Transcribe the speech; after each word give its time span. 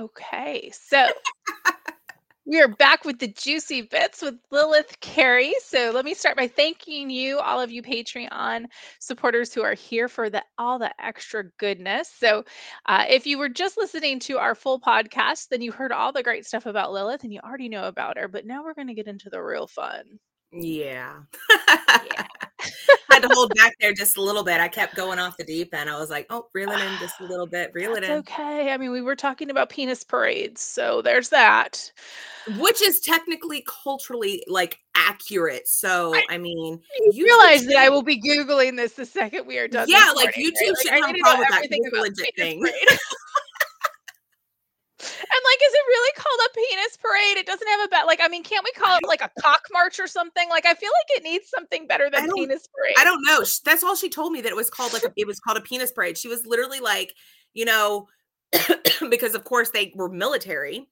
Okay, 0.00 0.72
so 0.72 1.08
we 2.46 2.58
are 2.58 2.68
back 2.68 3.04
with 3.04 3.18
the 3.18 3.28
juicy 3.28 3.82
bits 3.82 4.22
with 4.22 4.36
Lilith 4.50 4.98
Carrie. 5.00 5.52
So 5.62 5.92
let 5.94 6.06
me 6.06 6.14
start 6.14 6.38
by 6.38 6.48
thanking 6.48 7.10
you, 7.10 7.38
all 7.38 7.60
of 7.60 7.70
you 7.70 7.82
Patreon 7.82 8.64
supporters 8.98 9.52
who 9.52 9.62
are 9.62 9.74
here 9.74 10.08
for 10.08 10.30
the 10.30 10.42
all 10.56 10.78
the 10.78 10.90
extra 11.04 11.44
goodness. 11.58 12.10
So 12.18 12.44
uh, 12.86 13.04
if 13.10 13.26
you 13.26 13.36
were 13.36 13.50
just 13.50 13.76
listening 13.76 14.20
to 14.20 14.38
our 14.38 14.54
full 14.54 14.80
podcast, 14.80 15.48
then 15.50 15.60
you 15.60 15.70
heard 15.70 15.92
all 15.92 16.12
the 16.12 16.22
great 16.22 16.46
stuff 16.46 16.64
about 16.64 16.92
Lilith 16.92 17.22
and 17.22 17.32
you 17.34 17.40
already 17.44 17.68
know 17.68 17.84
about 17.84 18.16
her. 18.16 18.26
But 18.26 18.46
now 18.46 18.64
we're 18.64 18.74
going 18.74 18.88
to 18.88 18.94
get 18.94 19.06
into 19.06 19.28
the 19.28 19.42
real 19.42 19.66
fun. 19.66 20.04
Yeah. 20.50 21.20
yeah. 21.76 22.26
had 23.10 23.22
to 23.22 23.28
hold 23.32 23.52
back 23.54 23.74
there 23.80 23.92
just 23.92 24.16
a 24.16 24.22
little 24.22 24.44
bit. 24.44 24.60
I 24.60 24.68
kept 24.68 24.94
going 24.94 25.18
off 25.18 25.36
the 25.36 25.44
deep 25.44 25.74
end. 25.74 25.90
I 25.90 25.98
was 25.98 26.10
like, 26.10 26.26
oh, 26.30 26.46
reel 26.52 26.70
it 26.70 26.80
in 26.80 26.98
just 26.98 27.20
a 27.20 27.24
little 27.24 27.46
bit, 27.46 27.72
reel 27.74 27.94
That's 27.94 28.06
it 28.06 28.10
in. 28.10 28.18
okay. 28.18 28.72
I 28.72 28.76
mean, 28.76 28.90
we 28.90 29.02
were 29.02 29.16
talking 29.16 29.50
about 29.50 29.70
penis 29.70 30.04
parades, 30.04 30.60
so 30.60 31.02
there's 31.02 31.28
that. 31.30 31.90
Which 32.58 32.80
is 32.80 33.00
technically 33.00 33.64
culturally 33.66 34.42
like 34.48 34.78
accurate. 34.94 35.68
So 35.68 36.14
I, 36.14 36.24
I 36.30 36.38
mean, 36.38 36.80
you 37.12 37.24
realize 37.24 37.66
that 37.66 37.76
I 37.76 37.88
will 37.88 38.02
be 38.02 38.20
googling 38.20 38.76
this 38.76 38.94
the 38.94 39.04
second 39.04 39.46
we 39.46 39.58
are 39.58 39.68
done. 39.68 39.88
Yeah, 39.88 40.12
like 40.16 40.34
YouTube 40.34 40.54
right? 40.60 40.76
should 40.82 40.90
like, 40.90 41.06
have 41.06 41.14
a 41.14 41.18
problem 41.18 41.46
with 41.50 41.92
that. 41.92 42.00
legit 42.00 42.36
thing. 42.36 42.64
Like, 45.60 45.68
is 45.68 45.74
it 45.74 45.84
really 45.88 46.12
called 46.16 46.40
a 46.46 46.54
penis 46.54 46.96
parade? 46.96 47.36
It 47.36 47.46
doesn't 47.46 47.68
have 47.68 47.80
a 47.84 47.88
bet. 47.88 48.06
Like, 48.06 48.20
I 48.22 48.28
mean, 48.28 48.42
can't 48.42 48.64
we 48.64 48.72
call 48.72 48.96
it 48.96 49.06
like 49.06 49.20
a 49.20 49.30
cock 49.40 49.62
march 49.72 50.00
or 50.00 50.06
something? 50.06 50.48
Like, 50.48 50.64
I 50.64 50.74
feel 50.74 50.90
like 50.90 51.18
it 51.18 51.22
needs 51.22 51.48
something 51.48 51.86
better 51.86 52.08
than 52.10 52.30
penis 52.32 52.68
parade. 52.68 52.94
I 52.98 53.04
don't 53.04 53.22
know. 53.24 53.44
That's 53.64 53.82
all 53.82 53.96
she 53.96 54.08
told 54.08 54.32
me 54.32 54.40
that 54.40 54.48
it 54.48 54.56
was 54.56 54.70
called 54.70 54.92
like 54.92 55.04
a, 55.04 55.12
it 55.16 55.26
was 55.26 55.40
called 55.40 55.58
a 55.58 55.60
penis 55.60 55.92
parade. 55.92 56.16
She 56.16 56.28
was 56.28 56.46
literally 56.46 56.80
like, 56.80 57.14
you 57.52 57.64
know, 57.64 58.08
because 59.10 59.34
of 59.34 59.44
course 59.44 59.70
they 59.70 59.92
were 59.94 60.08
military, 60.08 60.88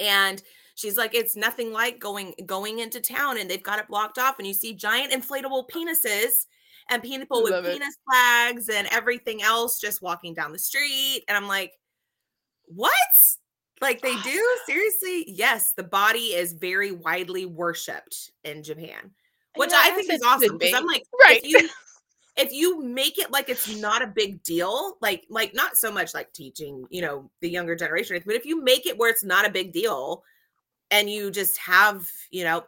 and 0.00 0.42
she's 0.76 0.96
like, 0.96 1.14
it's 1.14 1.36
nothing 1.36 1.72
like 1.72 1.98
going 1.98 2.34
going 2.46 2.78
into 2.78 3.00
town 3.00 3.38
and 3.38 3.50
they've 3.50 3.62
got 3.62 3.78
it 3.78 3.88
blocked 3.88 4.18
off, 4.18 4.38
and 4.38 4.46
you 4.46 4.54
see 4.54 4.72
giant 4.74 5.12
inflatable 5.12 5.68
penises 5.68 6.46
and 6.90 7.02
people 7.02 7.42
with 7.42 7.64
penis 7.64 7.94
it. 7.94 8.00
flags 8.08 8.68
and 8.68 8.88
everything 8.90 9.42
else 9.42 9.80
just 9.80 10.02
walking 10.02 10.34
down 10.34 10.52
the 10.52 10.58
street, 10.58 11.24
and 11.28 11.36
I'm 11.36 11.48
like 11.48 11.72
what? 12.72 12.92
Like 13.80 14.02
they 14.02 14.14
do? 14.22 14.58
Seriously? 14.66 15.24
Yes, 15.26 15.72
the 15.72 15.82
body 15.82 16.34
is 16.34 16.52
very 16.52 16.92
widely 16.92 17.46
worshipped 17.46 18.32
in 18.44 18.62
Japan, 18.62 19.10
which 19.56 19.70
yeah, 19.70 19.80
I 19.82 19.90
think 19.90 20.10
is 20.10 20.22
awesome 20.22 20.58
because 20.58 20.74
I'm 20.74 20.86
like, 20.86 21.04
right. 21.22 21.40
If 21.42 21.50
you, 21.50 21.68
if 22.36 22.52
you 22.52 22.82
make 22.82 23.18
it 23.18 23.30
like 23.30 23.48
it's 23.48 23.74
not 23.80 24.02
a 24.02 24.06
big 24.06 24.42
deal, 24.42 24.98
like 25.00 25.24
like 25.30 25.54
not 25.54 25.76
so 25.76 25.90
much 25.90 26.12
like 26.12 26.32
teaching, 26.32 26.84
you 26.90 27.00
know, 27.00 27.30
the 27.40 27.48
younger 27.48 27.74
generation, 27.74 28.20
but 28.26 28.34
if 28.34 28.44
you 28.44 28.62
make 28.62 28.86
it 28.86 28.98
where 28.98 29.10
it's 29.10 29.24
not 29.24 29.46
a 29.46 29.50
big 29.50 29.72
deal, 29.72 30.24
and 30.90 31.08
you 31.08 31.30
just 31.30 31.56
have, 31.58 32.06
you 32.30 32.44
know, 32.44 32.64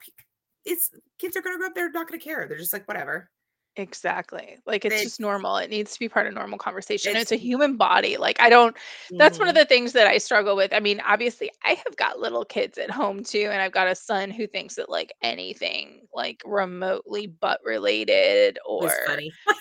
it's 0.65 0.91
kids 1.19 1.37
are 1.37 1.43
gonna 1.43 1.59
grow 1.59 1.67
up, 1.67 1.75
they're 1.75 1.91
not 1.91 2.09
gonna 2.09 2.21
care. 2.21 2.47
They're 2.49 2.59
just 2.59 2.73
like 2.73 2.89
whatever. 2.89 3.29
Exactly. 3.77 4.59
Like 4.67 4.85
it's 4.85 5.03
just 5.03 5.19
normal. 5.19 5.57
It 5.57 5.71
needs 5.71 5.95
to 5.95 5.99
be 5.99 6.09
part 6.09 6.27
of 6.27 6.35
normal 6.35 6.59
conversation. 6.59 7.13
It's, 7.13 7.23
it's 7.23 7.33
a 7.33 7.37
human 7.37 7.79
body. 7.79 8.19
Like 8.19 8.39
I 8.39 8.51
don't 8.51 8.77
that's 9.13 9.39
one 9.39 9.49
of 9.49 9.55
mm-hmm. 9.55 9.61
the 9.61 9.67
things 9.67 9.93
that 9.93 10.07
I 10.07 10.19
struggle 10.19 10.57
with. 10.57 10.75
I 10.75 10.81
mean, 10.81 11.01
obviously 11.07 11.51
I 11.65 11.71
have 11.85 11.97
got 11.97 12.21
little 12.21 12.45
kids 12.45 12.77
at 12.77 12.91
home 12.91 13.25
too 13.25 13.49
and 13.51 13.63
I've 13.63 13.73
got 13.73 13.89
a 13.89 13.95
son 13.95 14.31
who 14.31 14.47
thinks 14.47 14.75
that 14.75 14.91
like 14.91 15.15
anything 15.23 16.03
like 16.13 16.43
remotely 16.45 17.27
butt 17.29 17.61
related 17.65 18.59
or 18.67 18.93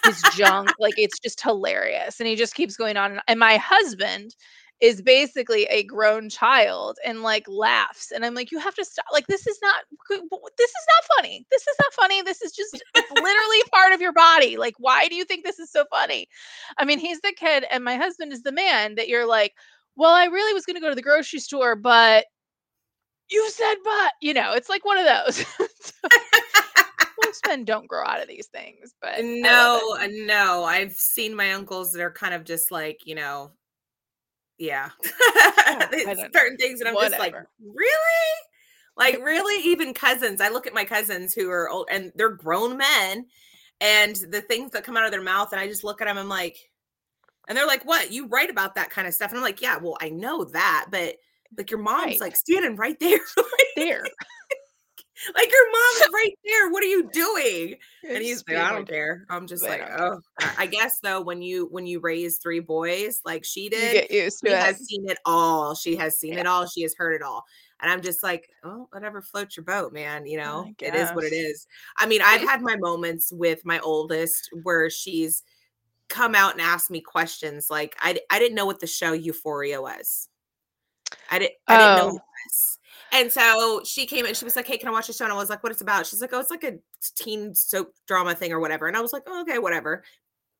is 0.07 0.21
junk 0.35 0.71
like 0.77 0.95
it's 0.97 1.19
just 1.19 1.39
hilarious 1.39 2.19
and 2.19 2.27
he 2.27 2.35
just 2.35 2.53
keeps 2.53 2.75
going 2.75 2.97
on 2.97 3.21
and 3.29 3.39
my 3.39 3.55
husband 3.55 4.35
is 4.81 5.01
basically 5.01 5.65
a 5.65 5.83
grown 5.83 6.27
child 6.27 6.97
and 7.05 7.21
like 7.21 7.45
laughs 7.47 8.11
and 8.11 8.25
i'm 8.25 8.33
like 8.33 8.51
you 8.51 8.57
have 8.57 8.73
to 8.73 8.83
stop 8.83 9.05
like 9.13 9.27
this 9.27 9.45
is 9.45 9.59
not 9.61 9.83
this 10.57 10.69
is 10.69 10.85
not 10.87 11.15
funny. 11.15 11.45
This 11.51 11.61
is 11.61 11.75
not 11.79 11.93
funny. 11.93 12.21
This 12.21 12.41
is 12.41 12.51
just 12.51 12.83
it's 12.95 13.11
literally 13.11 13.63
part 13.71 13.93
of 13.93 14.01
your 14.01 14.13
body. 14.13 14.57
Like 14.57 14.75
why 14.77 15.07
do 15.07 15.15
you 15.15 15.25
think 15.25 15.43
this 15.43 15.59
is 15.59 15.71
so 15.71 15.85
funny? 15.89 16.27
I 16.77 16.85
mean 16.85 16.99
he's 16.99 17.21
the 17.21 17.33
kid 17.35 17.65
and 17.69 17.83
my 17.83 17.95
husband 17.95 18.33
is 18.33 18.43
the 18.43 18.51
man 18.51 18.95
that 18.95 19.07
you're 19.07 19.27
like 19.27 19.53
well 19.95 20.13
i 20.13 20.25
really 20.25 20.53
was 20.53 20.65
going 20.65 20.75
to 20.75 20.81
go 20.81 20.89
to 20.89 20.95
the 20.95 21.01
grocery 21.01 21.39
store 21.39 21.75
but 21.75 22.25
you 23.29 23.49
said 23.49 23.75
but 23.83 24.11
you 24.21 24.33
know 24.33 24.53
it's 24.53 24.69
like 24.69 24.85
one 24.85 24.97
of 24.97 25.05
those. 25.05 25.45
Most 27.25 27.45
men 27.45 27.65
don't 27.65 27.87
grow 27.87 28.03
out 28.03 28.21
of 28.21 28.27
these 28.27 28.47
things 28.47 28.93
but 29.01 29.23
no 29.23 29.97
uh, 29.99 30.07
no 30.09 30.63
i've 30.63 30.93
seen 30.93 31.35
my 31.35 31.53
uncles 31.53 31.93
that 31.93 32.01
are 32.01 32.11
kind 32.11 32.33
of 32.33 32.43
just 32.43 32.71
like 32.71 32.99
you 33.05 33.13
know 33.13 33.51
yeah, 34.61 34.89
oh, 35.03 35.79
certain 36.33 36.57
things 36.57 36.81
and 36.81 36.87
i'm 36.87 36.93
whatever. 36.93 37.11
just 37.11 37.19
like 37.19 37.35
really? 37.59 38.31
Like 38.95 39.19
really? 39.23 39.63
Even 39.71 39.93
cousins. 39.93 40.39
I 40.39 40.49
look 40.49 40.67
at 40.67 40.73
my 40.73 40.85
cousins 40.85 41.33
who 41.33 41.49
are 41.49 41.67
old 41.67 41.87
and 41.89 42.11
they're 42.15 42.29
grown 42.29 42.77
men 42.77 43.25
and 43.79 44.15
the 44.29 44.41
things 44.41 44.71
that 44.71 44.83
come 44.83 44.95
out 44.95 45.05
of 45.05 45.11
their 45.11 45.23
mouth 45.23 45.51
and 45.51 45.59
i 45.59 45.67
just 45.67 45.83
look 45.83 46.01
at 46.01 46.05
them 46.05 46.17
i'm 46.19 46.29
like 46.29 46.57
and 47.47 47.57
they're 47.57 47.65
like 47.65 47.83
what? 47.85 48.11
You 48.11 48.27
write 48.27 48.51
about 48.51 48.75
that 48.75 48.91
kind 48.91 49.07
of 49.07 49.15
stuff. 49.15 49.31
And 49.31 49.37
i'm 49.37 49.43
like 49.43 49.61
yeah 49.61 49.77
well 49.77 49.97
i 49.99 50.09
know 50.09 50.43
that 50.45 50.87
but 50.91 51.15
like 51.57 51.71
your 51.71 51.79
mom's 51.79 52.05
right. 52.05 52.21
like 52.21 52.35
standing 52.35 52.75
right 52.75 52.99
there 52.99 53.19
right 53.37 53.73
there 53.75 54.03
like 55.35 55.51
your 55.51 55.71
mom's 55.71 56.13
right 56.13 56.39
there. 56.45 56.69
What 56.71 56.83
are 56.83 56.87
you 56.87 57.09
doing? 57.11 57.75
And 58.07 58.23
he's 58.23 58.43
like, 58.47 58.57
I 58.57 58.71
don't 58.71 58.87
care. 58.87 59.25
I'm 59.29 59.47
just 59.47 59.63
like, 59.63 59.81
oh, 59.97 60.19
I 60.57 60.65
guess 60.65 60.99
though, 60.99 61.21
when 61.21 61.41
you 61.41 61.67
when 61.71 61.85
you 61.85 61.99
raise 61.99 62.37
three 62.37 62.59
boys 62.59 63.21
like 63.25 63.43
she 63.43 63.69
did, 63.69 63.93
you 63.93 64.01
get 64.01 64.11
used 64.11 64.39
to 64.41 64.49
she 64.49 64.53
it. 64.53 64.59
has 64.59 64.77
seen 64.77 65.09
it 65.09 65.19
all. 65.25 65.75
She 65.75 65.95
has 65.95 66.17
seen 66.19 66.33
yeah. 66.33 66.41
it 66.41 66.47
all. 66.47 66.65
She 66.65 66.81
has 66.81 66.95
heard 66.95 67.13
it 67.13 67.21
all. 67.21 67.43
And 67.81 67.91
I'm 67.91 68.01
just 68.01 68.21
like, 68.21 68.49
oh, 68.63 68.87
whatever 68.91 69.21
floats 69.21 69.57
your 69.57 69.63
boat, 69.63 69.91
man. 69.91 70.25
You 70.27 70.37
know, 70.37 70.71
it 70.79 70.93
is 70.93 71.09
what 71.11 71.25
it 71.25 71.33
is. 71.33 71.67
I 71.97 72.05
mean, 72.05 72.21
I've 72.23 72.41
had 72.41 72.61
my 72.61 72.75
moments 72.77 73.31
with 73.31 73.65
my 73.65 73.79
oldest 73.79 74.49
where 74.63 74.89
she's 74.89 75.43
come 76.07 76.35
out 76.35 76.51
and 76.51 76.61
asked 76.61 76.91
me 76.91 77.01
questions. 77.01 77.69
Like, 77.71 77.95
I, 77.99 78.19
I 78.29 78.37
didn't 78.37 78.55
know 78.55 78.67
what 78.67 78.81
the 78.81 78.87
show 78.87 79.13
Euphoria 79.13 79.81
was. 79.81 80.27
I, 81.31 81.39
did, 81.39 81.51
I 81.67 81.77
didn't 81.77 81.97
know 81.97 82.19
oh. 82.19 82.21
And 83.11 83.31
so 83.31 83.81
she 83.83 84.05
came 84.05 84.25
and 84.25 84.35
she 84.35 84.45
was 84.45 84.55
like, 84.55 84.67
Hey, 84.67 84.77
can 84.77 84.87
I 84.87 84.91
watch 84.91 85.07
the 85.07 85.13
show? 85.13 85.25
And 85.25 85.33
I 85.33 85.37
was 85.37 85.49
like, 85.49 85.63
What 85.63 85.71
it's 85.71 85.81
about? 85.81 86.05
She's 86.05 86.21
like, 86.21 86.31
Oh, 86.33 86.39
it's 86.39 86.51
like 86.51 86.63
a 86.63 86.77
teen 87.15 87.53
soap 87.53 87.93
drama 88.07 88.35
thing 88.35 88.51
or 88.51 88.59
whatever. 88.59 88.87
And 88.87 88.95
I 88.95 89.01
was 89.01 89.13
like, 89.13 89.23
oh, 89.27 89.41
Okay, 89.41 89.59
whatever. 89.59 90.03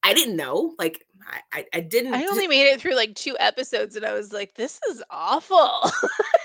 I 0.03 0.13
didn't 0.13 0.35
know. 0.35 0.73
Like, 0.79 1.06
I, 1.53 1.66
I, 1.73 1.79
didn't. 1.79 2.16
I 2.16 2.25
only 2.25 2.47
made 2.50 2.66
it 2.66 2.81
through 2.81 2.95
like 2.95 3.13
two 3.16 3.38
episodes 3.39 3.95
and 3.95 4.06
I 4.06 4.13
was 4.13 4.34
like, 4.34 4.56
This 4.56 4.79
is 4.89 5.03
awful. 5.09 5.91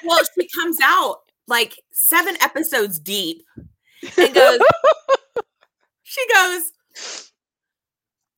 well, 0.05 0.22
she 0.39 0.49
comes 0.49 0.78
out 0.83 1.19
like 1.49 1.81
seven 1.93 2.37
episodes 2.41 2.99
deep 2.99 3.43
and 4.17 4.34
goes, 4.34 4.59
She 6.09 6.25
goes, 6.33 7.33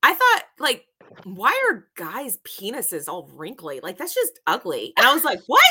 I 0.03 0.15
thought, 0.15 0.43
like, 0.59 0.87
why 1.25 1.53
are 1.71 1.87
guys' 1.97 2.39
penises 2.39 3.09
all 3.09 3.29
wrinkly? 3.35 3.81
Like, 3.83 3.99
that's 3.99 4.15
just 4.15 4.41
ugly. 4.47 4.95
And 4.97 5.07
I 5.07 5.13
was 5.13 5.23
like, 5.23 5.41
what 5.47 5.63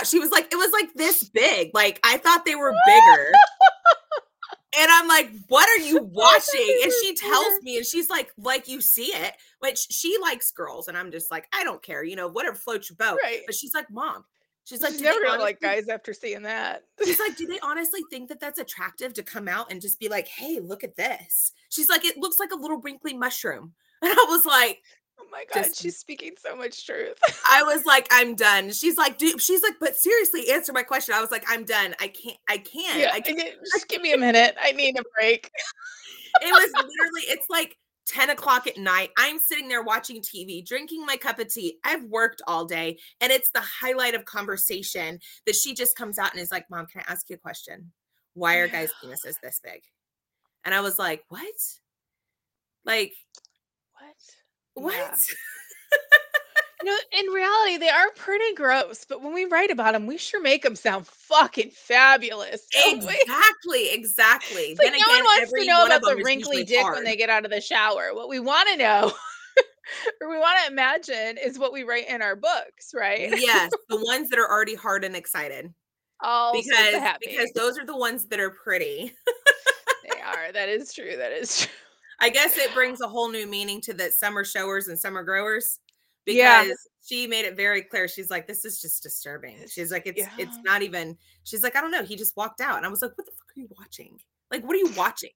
are 0.00 0.04
you 0.04 0.06
talking 0.06 0.06
about? 0.06 0.06
She 0.06 0.18
was 0.18 0.30
like, 0.30 0.52
it 0.52 0.56
was 0.56 0.72
like 0.72 0.94
this 0.94 1.28
big. 1.28 1.70
Like 1.74 2.00
I 2.04 2.16
thought 2.16 2.44
they 2.44 2.54
were 2.54 2.74
bigger. 2.86 3.32
and 4.78 4.90
I'm 4.90 5.08
like, 5.08 5.30
what 5.48 5.68
are 5.68 5.82
you 5.82 6.02
watching? 6.02 6.80
And 6.82 6.92
she 7.02 7.14
tells 7.14 7.62
me, 7.62 7.76
and 7.76 7.86
she's 7.86 8.08
like, 8.08 8.32
like 8.38 8.68
you 8.68 8.80
see 8.80 9.06
it, 9.06 9.34
which 9.60 9.86
she 9.90 10.16
likes 10.22 10.50
girls. 10.50 10.88
And 10.88 10.96
I'm 10.96 11.10
just 11.10 11.30
like, 11.30 11.46
I 11.52 11.64
don't 11.64 11.82
care, 11.82 12.04
you 12.04 12.16
know, 12.16 12.28
whatever 12.28 12.56
floats 12.56 12.90
your 12.90 12.96
boat. 12.96 13.18
Right. 13.22 13.40
But 13.46 13.54
she's 13.54 13.74
like, 13.74 13.90
mom, 13.90 14.24
She's 14.64 14.82
like, 14.82 14.92
She's 14.92 15.00
never 15.00 15.24
gonna 15.24 15.42
like 15.42 15.60
guys 15.60 15.88
after 15.88 16.12
seeing 16.12 16.42
that. 16.42 16.84
She's 17.04 17.18
like, 17.18 17.36
do 17.36 17.46
they 17.48 17.58
honestly 17.60 18.02
think 18.08 18.28
that 18.28 18.38
that's 18.38 18.60
attractive 18.60 19.12
to 19.14 19.22
come 19.24 19.48
out 19.48 19.72
and 19.72 19.80
just 19.80 19.98
be 19.98 20.08
like, 20.08 20.28
hey, 20.28 20.60
look 20.60 20.84
at 20.84 20.94
this? 20.94 21.50
She's 21.70 21.88
like, 21.88 22.04
it 22.04 22.18
looks 22.18 22.38
like 22.38 22.52
a 22.52 22.56
little 22.56 22.80
wrinkly 22.80 23.14
mushroom. 23.14 23.74
And 24.02 24.10
I 24.10 24.26
was 24.30 24.46
like, 24.46 24.80
Oh 25.20 25.26
my 25.30 25.44
god, 25.52 25.64
just, 25.64 25.82
she's 25.82 25.98
speaking 25.98 26.32
so 26.38 26.56
much 26.56 26.86
truth. 26.86 27.18
I 27.48 27.62
was 27.62 27.84
like, 27.84 28.08
I'm 28.12 28.34
done. 28.34 28.72
She's 28.72 28.96
like, 28.96 29.18
dude, 29.18 29.40
she's 29.40 29.62
like, 29.62 29.74
but 29.80 29.96
seriously, 29.96 30.50
answer 30.50 30.72
my 30.72 30.82
question. 30.82 31.14
I 31.14 31.20
was 31.20 31.30
like, 31.30 31.44
I'm 31.48 31.64
done. 31.64 31.94
I 32.00 32.08
can't, 32.08 32.38
I 32.48 32.58
can't. 32.58 33.00
Yeah, 33.00 33.10
I 33.12 33.20
can't. 33.20 33.38
just 33.72 33.88
give 33.88 34.02
me 34.02 34.12
a 34.12 34.18
minute. 34.18 34.54
I 34.60 34.72
need 34.72 34.98
a 34.98 35.02
break. 35.18 35.50
it 36.42 36.52
was 36.52 36.72
literally, 36.72 37.22
it's 37.28 37.46
like 37.50 37.76
10 38.06 38.30
o'clock 38.30 38.66
at 38.66 38.76
night. 38.76 39.10
I'm 39.16 39.38
sitting 39.38 39.68
there 39.68 39.82
watching 39.82 40.20
TV, 40.20 40.66
drinking 40.66 41.06
my 41.06 41.16
cup 41.16 41.38
of 41.38 41.52
tea. 41.52 41.78
I've 41.84 42.04
worked 42.04 42.42
all 42.46 42.64
day, 42.64 42.98
and 43.20 43.30
it's 43.30 43.50
the 43.50 43.60
highlight 43.60 44.14
of 44.14 44.24
conversation 44.24 45.20
that 45.46 45.54
she 45.54 45.74
just 45.74 45.96
comes 45.96 46.18
out 46.18 46.32
and 46.32 46.40
is 46.40 46.50
like, 46.50 46.68
Mom, 46.70 46.86
can 46.86 47.02
I 47.06 47.12
ask 47.12 47.28
you 47.30 47.36
a 47.36 47.38
question? 47.38 47.92
Why 48.34 48.56
are 48.56 48.68
guys' 48.68 48.90
penises 49.02 49.34
this 49.42 49.60
big? 49.62 49.82
And 50.64 50.74
I 50.74 50.80
was 50.80 50.98
like, 50.98 51.24
What? 51.28 51.44
Like, 52.84 53.12
what? 54.82 55.26
Yeah. 56.82 56.92
know, 56.92 56.96
in 57.18 57.26
reality, 57.26 57.76
they 57.76 57.88
are 57.88 58.10
pretty 58.16 58.54
gross, 58.54 59.04
but 59.08 59.22
when 59.22 59.34
we 59.34 59.44
write 59.44 59.70
about 59.70 59.92
them, 59.92 60.06
we 60.06 60.16
sure 60.16 60.40
make 60.40 60.62
them 60.62 60.76
sound 60.76 61.06
fucking 61.06 61.70
fabulous. 61.70 62.66
Exactly, 62.86 63.92
exactly. 63.92 64.76
Like 64.78 64.92
no 64.92 64.96
again, 64.96 65.08
one 65.08 65.24
wants 65.24 65.52
to 65.52 65.64
know 65.66 65.84
about 65.84 66.02
the 66.02 66.22
wrinkly 66.24 66.64
dick 66.64 66.80
hard. 66.80 66.94
when 66.94 67.04
they 67.04 67.16
get 67.16 67.28
out 67.28 67.44
of 67.44 67.50
the 67.50 67.60
shower. 67.60 68.14
What 68.14 68.28
we 68.28 68.40
want 68.40 68.68
to 68.70 68.76
know 68.76 69.12
or 70.20 70.30
we 70.30 70.38
want 70.38 70.58
to 70.64 70.72
imagine 70.72 71.36
is 71.36 71.58
what 71.58 71.72
we 71.72 71.82
write 71.82 72.08
in 72.08 72.22
our 72.22 72.36
books, 72.36 72.92
right? 72.94 73.30
yes, 73.38 73.70
the 73.88 74.02
ones 74.02 74.30
that 74.30 74.38
are 74.38 74.50
already 74.50 74.74
hard 74.74 75.04
and 75.04 75.14
excited. 75.14 75.72
Oh, 76.22 76.52
because 76.52 77.16
because 77.20 77.50
those 77.54 77.78
are 77.78 77.84
the 77.84 77.96
ones 77.96 78.26
that 78.26 78.40
are 78.40 78.50
pretty. 78.50 79.12
they 80.08 80.20
are. 80.20 80.52
That 80.52 80.68
is 80.68 80.92
true. 80.92 81.16
That 81.16 81.32
is 81.32 81.60
true. 81.60 81.72
I 82.20 82.28
guess 82.28 82.58
it 82.58 82.74
brings 82.74 83.00
a 83.00 83.08
whole 83.08 83.30
new 83.30 83.46
meaning 83.46 83.80
to 83.82 83.94
the 83.94 84.10
summer 84.10 84.44
showers 84.44 84.88
and 84.88 84.98
summer 84.98 85.22
growers 85.22 85.80
because 86.26 86.66
yeah. 86.66 86.72
she 87.04 87.26
made 87.26 87.46
it 87.46 87.56
very 87.56 87.82
clear. 87.82 88.08
She's 88.08 88.30
like, 88.30 88.46
this 88.46 88.64
is 88.64 88.80
just 88.80 89.02
disturbing. 89.02 89.56
She's 89.68 89.90
like, 89.90 90.06
it's 90.06 90.18
yeah. 90.18 90.30
it's 90.38 90.58
not 90.64 90.82
even. 90.82 91.16
She's 91.44 91.62
like, 91.62 91.76
I 91.76 91.80
don't 91.80 91.90
know. 91.90 92.04
He 92.04 92.16
just 92.16 92.36
walked 92.36 92.60
out, 92.60 92.76
and 92.76 92.86
I 92.86 92.88
was 92.88 93.02
like, 93.02 93.16
what 93.16 93.26
the 93.26 93.32
fuck 93.32 93.56
are 93.56 93.60
you 93.60 93.68
watching? 93.78 94.18
Like, 94.50 94.64
what 94.64 94.74
are 94.74 94.78
you 94.78 94.92
watching? 94.96 95.30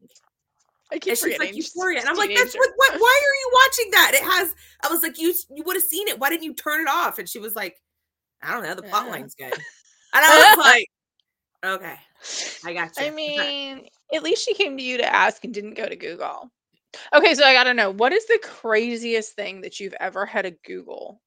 I 0.93 0.99
keep 0.99 1.13
and 1.13 1.19
she's 1.19 1.39
like 1.39 1.57
Euphoria, 1.57 2.01
and 2.01 2.09
I'm 2.09 2.17
like, 2.17 2.35
that's 2.37 2.55
what, 2.55 2.71
what? 2.77 3.01
Why 3.01 3.21
are 3.23 3.35
you 3.35 3.51
watching 3.65 3.91
that? 3.93 4.13
It 4.15 4.23
has. 4.23 4.55
I 4.85 4.89
was 4.89 5.03
like, 5.03 5.19
you 5.19 5.33
you 5.55 5.63
would 5.65 5.77
have 5.77 5.85
seen 5.85 6.09
it. 6.09 6.19
Why 6.19 6.29
didn't 6.29 6.45
you 6.45 6.55
turn 6.55 6.83
it 6.83 6.89
off? 6.89 7.19
And 7.19 7.29
she 7.29 7.39
was 7.39 7.57
like, 7.57 7.81
I 8.43 8.53
don't 8.53 8.63
know. 8.63 8.75
The 8.75 8.83
plot 8.83 9.09
line's 9.09 9.35
good. 9.35 9.53
And 9.53 9.63
I 10.13 10.55
was 10.55 10.65
like, 10.65 10.87
okay, 11.65 11.97
I 12.65 12.75
got 12.75 12.91
you. 12.99 13.07
I 13.07 13.11
mean, 13.15 13.87
at 14.15 14.23
least 14.23 14.45
she 14.45 14.55
came 14.55 14.77
to 14.77 14.83
you 14.83 14.99
to 14.99 15.15
ask 15.15 15.43
and 15.45 15.55
didn't 15.55 15.75
go 15.75 15.89
to 15.89 15.97
Google. 15.97 16.51
Okay, 17.15 17.35
so 17.35 17.45
I 17.45 17.53
gotta 17.53 17.75
know 17.75 17.91
what 17.91 18.13
is 18.13 18.27
the 18.27 18.41
craziest 18.43 19.35
thing 19.35 19.61
that 19.63 19.81
you've 19.81 19.95
ever 20.01 20.27
had 20.27 20.43
to 20.43 20.51
Google 20.65 21.21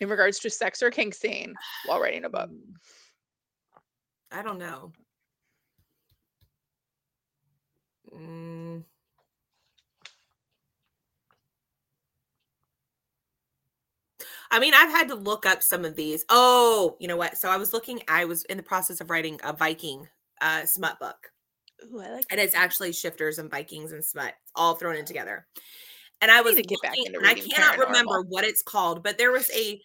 in 0.00 0.08
regards 0.08 0.38
to 0.40 0.50
sex 0.50 0.82
or 0.82 0.90
kink 0.90 1.14
scene 1.14 1.54
while 1.86 2.00
writing 2.00 2.24
a 2.24 2.28
book? 2.28 2.50
I 4.30 4.42
don't 4.42 4.58
know. 4.58 4.92
Mm. 8.14 8.84
I 14.50 14.58
mean, 14.58 14.74
I've 14.74 14.90
had 14.90 15.08
to 15.08 15.14
look 15.14 15.46
up 15.46 15.62
some 15.62 15.84
of 15.84 15.96
these. 15.96 16.24
Oh, 16.28 16.96
you 17.00 17.08
know 17.08 17.16
what? 17.16 17.38
So 17.38 17.48
I 17.48 17.56
was 17.56 17.72
looking, 17.72 18.02
I 18.08 18.26
was 18.26 18.44
in 18.44 18.58
the 18.58 18.62
process 18.62 19.00
of 19.00 19.10
writing 19.10 19.40
a 19.42 19.52
Viking 19.52 20.08
uh, 20.40 20.66
smut 20.66 20.98
book. 21.00 21.32
Ooh, 21.92 22.00
I 22.00 22.10
like 22.10 22.24
and 22.30 22.40
it's 22.40 22.54
actually 22.54 22.92
shifters 22.92 23.38
and 23.38 23.50
Vikings 23.50 23.92
and 23.92 24.04
smut 24.04 24.34
all 24.54 24.74
thrown 24.74 24.96
in 24.96 25.04
together. 25.04 25.46
And 26.20 26.30
I 26.30 26.40
was 26.40 26.56
looking, 26.56 27.06
and 27.06 27.26
I 27.26 27.34
cannot 27.34 27.74
paranormal. 27.74 27.86
remember 27.86 28.22
what 28.22 28.44
it's 28.44 28.62
called, 28.62 29.02
but 29.02 29.18
there 29.18 29.32
was 29.32 29.50
a 29.50 29.80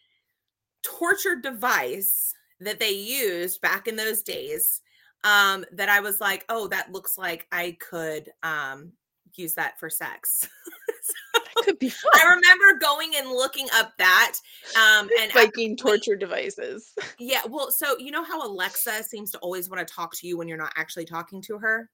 torture 0.84 1.36
device 1.36 2.34
that 2.60 2.80
they 2.80 2.92
used 2.92 3.62
back 3.62 3.88
in 3.88 3.96
those 3.96 4.22
days 4.24 4.82
um 5.24 5.66
that 5.72 5.90
I 5.90 6.00
was 6.00 6.22
like, 6.22 6.46
"Oh, 6.50 6.68
that 6.68 6.92
looks 6.92 7.18
like 7.18 7.48
I 7.52 7.78
could 7.80 8.32
um 8.44 8.94
use 9.36 9.56
that 9.56 9.80
for 9.80 9.90
sex." 9.90 10.48
could 11.68 11.80
be 11.80 11.90
fun. 11.90 12.12
I 12.16 12.24
remember 12.26 12.80
going 12.80 13.14
and 13.18 13.30
looking 13.30 13.68
up 13.74 13.94
that 13.98 14.36
um 14.76 15.10
and 15.20 15.32
Viking 15.34 15.76
torture 15.76 16.16
devices. 16.16 16.94
Yeah, 17.20 17.42
well, 17.48 17.72
so 17.72 17.98
you 17.98 18.12
know 18.12 18.24
how 18.24 18.46
Alexa 18.46 19.04
seems 19.04 19.32
to 19.32 19.38
always 19.40 19.70
want 19.70 19.86
to 19.86 19.94
talk 19.94 20.16
to 20.18 20.28
you 20.28 20.38
when 20.38 20.48
you're 20.48 20.58
not 20.58 20.74
actually 20.78 21.06
talking 21.06 21.42
to 21.44 21.58
her? 21.58 21.90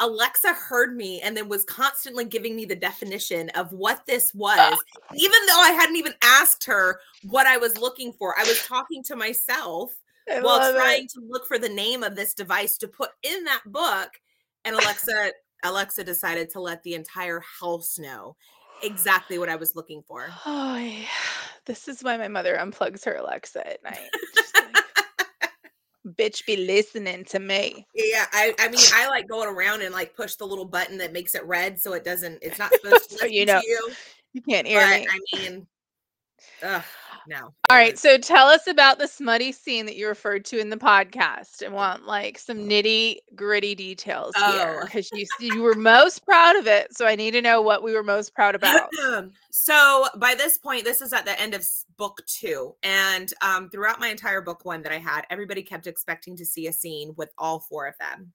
Alexa 0.00 0.52
heard 0.54 0.96
me 0.96 1.20
and 1.20 1.36
then 1.36 1.48
was 1.48 1.64
constantly 1.64 2.24
giving 2.24 2.56
me 2.56 2.64
the 2.64 2.76
definition 2.76 3.50
of 3.50 3.72
what 3.72 4.04
this 4.06 4.34
was, 4.34 4.78
even 5.14 5.38
though 5.48 5.60
I 5.60 5.72
hadn't 5.72 5.96
even 5.96 6.14
asked 6.22 6.64
her 6.64 7.00
what 7.24 7.46
I 7.46 7.56
was 7.56 7.78
looking 7.78 8.12
for. 8.12 8.34
I 8.38 8.44
was 8.44 8.62
talking 8.66 9.02
to 9.04 9.16
myself 9.16 9.92
I 10.30 10.40
while 10.40 10.72
trying 10.72 11.04
it. 11.04 11.10
to 11.12 11.20
look 11.28 11.46
for 11.46 11.58
the 11.58 11.68
name 11.68 12.02
of 12.02 12.16
this 12.16 12.34
device 12.34 12.76
to 12.78 12.88
put 12.88 13.10
in 13.22 13.44
that 13.44 13.62
book. 13.66 14.10
And 14.64 14.74
Alexa 14.74 15.32
Alexa 15.68 16.04
decided 16.04 16.50
to 16.50 16.60
let 16.60 16.82
the 16.82 16.94
entire 16.94 17.40
house 17.60 17.98
know 17.98 18.36
exactly 18.82 19.38
what 19.38 19.48
I 19.48 19.56
was 19.56 19.74
looking 19.74 20.02
for. 20.06 20.28
Oh, 20.44 20.76
yeah. 20.76 21.06
This 21.64 21.88
is 21.88 22.02
why 22.02 22.16
my 22.16 22.28
mother 22.28 22.56
unplugs 22.56 23.04
her 23.04 23.14
Alexa 23.14 23.66
at 23.66 23.82
night. 23.82 24.10
Bitch 26.06 26.46
be 26.46 26.56
listening 26.56 27.24
to 27.24 27.40
me. 27.40 27.84
Yeah, 27.92 28.26
I, 28.32 28.54
I 28.60 28.68
mean 28.68 28.78
I 28.94 29.08
like 29.08 29.26
going 29.26 29.48
around 29.48 29.82
and 29.82 29.92
like 29.92 30.14
push 30.14 30.36
the 30.36 30.46
little 30.46 30.64
button 30.64 30.98
that 30.98 31.12
makes 31.12 31.34
it 31.34 31.44
red 31.44 31.80
so 31.80 31.94
it 31.94 32.04
doesn't 32.04 32.38
it's 32.42 32.60
not 32.60 32.72
supposed 32.72 33.10
to 33.10 33.18
so 33.18 33.26
you 33.26 33.44
know 33.44 33.60
you. 33.64 33.90
you 34.32 34.40
can't 34.40 34.68
hear 34.68 34.82
but, 34.82 35.00
me. 35.00 35.08
I 35.10 35.50
mean 35.50 35.66
ugh, 36.62 36.84
no. 37.28 37.52
All 37.70 37.76
right. 37.76 37.98
So 37.98 38.18
tell 38.18 38.46
us 38.46 38.66
about 38.66 38.98
the 38.98 39.08
smutty 39.08 39.52
scene 39.52 39.86
that 39.86 39.96
you 39.96 40.08
referred 40.08 40.44
to 40.46 40.58
in 40.58 40.70
the 40.70 40.76
podcast 40.76 41.62
and 41.62 41.74
want 41.74 42.06
like 42.06 42.38
some 42.38 42.58
nitty 42.58 43.18
gritty 43.34 43.74
details 43.74 44.32
oh. 44.36 44.52
here 44.52 44.80
because 44.84 45.10
you 45.12 45.26
you 45.40 45.62
were 45.62 45.74
most 45.74 46.24
proud 46.24 46.56
of 46.56 46.66
it. 46.66 46.96
So 46.96 47.06
I 47.06 47.16
need 47.16 47.32
to 47.32 47.42
know 47.42 47.62
what 47.62 47.82
we 47.82 47.92
were 47.92 48.02
most 48.02 48.34
proud 48.34 48.54
about. 48.54 48.90
so 49.50 50.06
by 50.16 50.34
this 50.34 50.58
point, 50.58 50.84
this 50.84 51.00
is 51.00 51.12
at 51.12 51.24
the 51.24 51.38
end 51.40 51.54
of 51.54 51.66
book 51.96 52.22
two. 52.26 52.74
And 52.82 53.32
um, 53.40 53.68
throughout 53.70 54.00
my 54.00 54.08
entire 54.08 54.40
book 54.40 54.64
one 54.64 54.82
that 54.82 54.92
I 54.92 54.98
had, 54.98 55.22
everybody 55.30 55.62
kept 55.62 55.86
expecting 55.86 56.36
to 56.36 56.44
see 56.44 56.66
a 56.66 56.72
scene 56.72 57.14
with 57.16 57.30
all 57.38 57.60
four 57.60 57.86
of 57.86 57.94
them. 57.98 58.32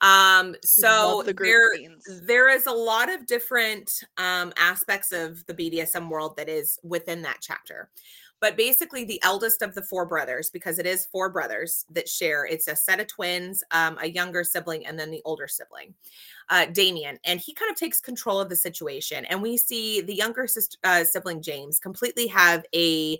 Um, 0.00 0.54
so 0.62 1.22
the 1.24 1.32
there, 1.32 1.70
there 2.26 2.48
is 2.48 2.66
a 2.66 2.72
lot 2.72 3.12
of 3.12 3.26
different 3.26 4.04
um, 4.18 4.52
aspects 4.58 5.12
of 5.12 5.44
the 5.46 5.54
BDSM 5.54 6.08
world 6.08 6.36
that 6.36 6.48
is 6.48 6.78
within 6.82 7.22
that 7.22 7.38
chapter. 7.40 7.88
But 8.40 8.58
basically, 8.58 9.04
the 9.04 9.22
eldest 9.22 9.62
of 9.62 9.74
the 9.74 9.80
four 9.80 10.04
brothers, 10.04 10.50
because 10.50 10.78
it 10.78 10.84
is 10.84 11.06
four 11.06 11.30
brothers 11.30 11.86
that 11.90 12.08
share, 12.08 12.44
it's 12.44 12.68
a 12.68 12.76
set 12.76 13.00
of 13.00 13.06
twins, 13.06 13.64
um, 13.70 13.96
a 14.02 14.08
younger 14.08 14.44
sibling, 14.44 14.84
and 14.84 14.98
then 14.98 15.10
the 15.10 15.22
older 15.24 15.48
sibling, 15.48 15.94
uh, 16.50 16.66
Damien. 16.66 17.18
And 17.24 17.40
he 17.40 17.54
kind 17.54 17.70
of 17.70 17.78
takes 17.78 18.00
control 18.00 18.40
of 18.40 18.50
the 18.50 18.56
situation. 18.56 19.24
And 19.26 19.40
we 19.40 19.56
see 19.56 20.02
the 20.02 20.14
younger 20.14 20.46
sister, 20.46 20.76
uh, 20.84 21.04
sibling, 21.04 21.40
James, 21.40 21.78
completely 21.78 22.26
have 22.26 22.66
a 22.74 23.18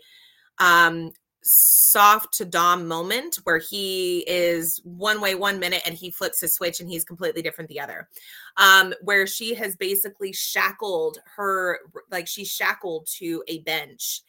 um 0.58 1.10
soft 1.44 2.32
to 2.32 2.44
dom 2.44 2.88
moment 2.88 3.36
where 3.44 3.58
he 3.58 4.20
is 4.26 4.80
one 4.84 5.20
way 5.20 5.34
one 5.34 5.58
minute 5.58 5.82
and 5.84 5.94
he 5.94 6.10
flips 6.10 6.40
his 6.40 6.54
switch 6.54 6.80
and 6.80 6.88
he's 6.88 7.04
completely 7.04 7.42
different 7.42 7.68
the 7.68 7.78
other 7.78 8.08
um 8.56 8.94
where 9.02 9.26
she 9.26 9.54
has 9.54 9.76
basically 9.76 10.32
shackled 10.32 11.18
her 11.36 11.80
like 12.10 12.26
she's 12.26 12.50
shackled 12.50 13.06
to 13.06 13.44
a 13.48 13.60
bench 13.60 14.22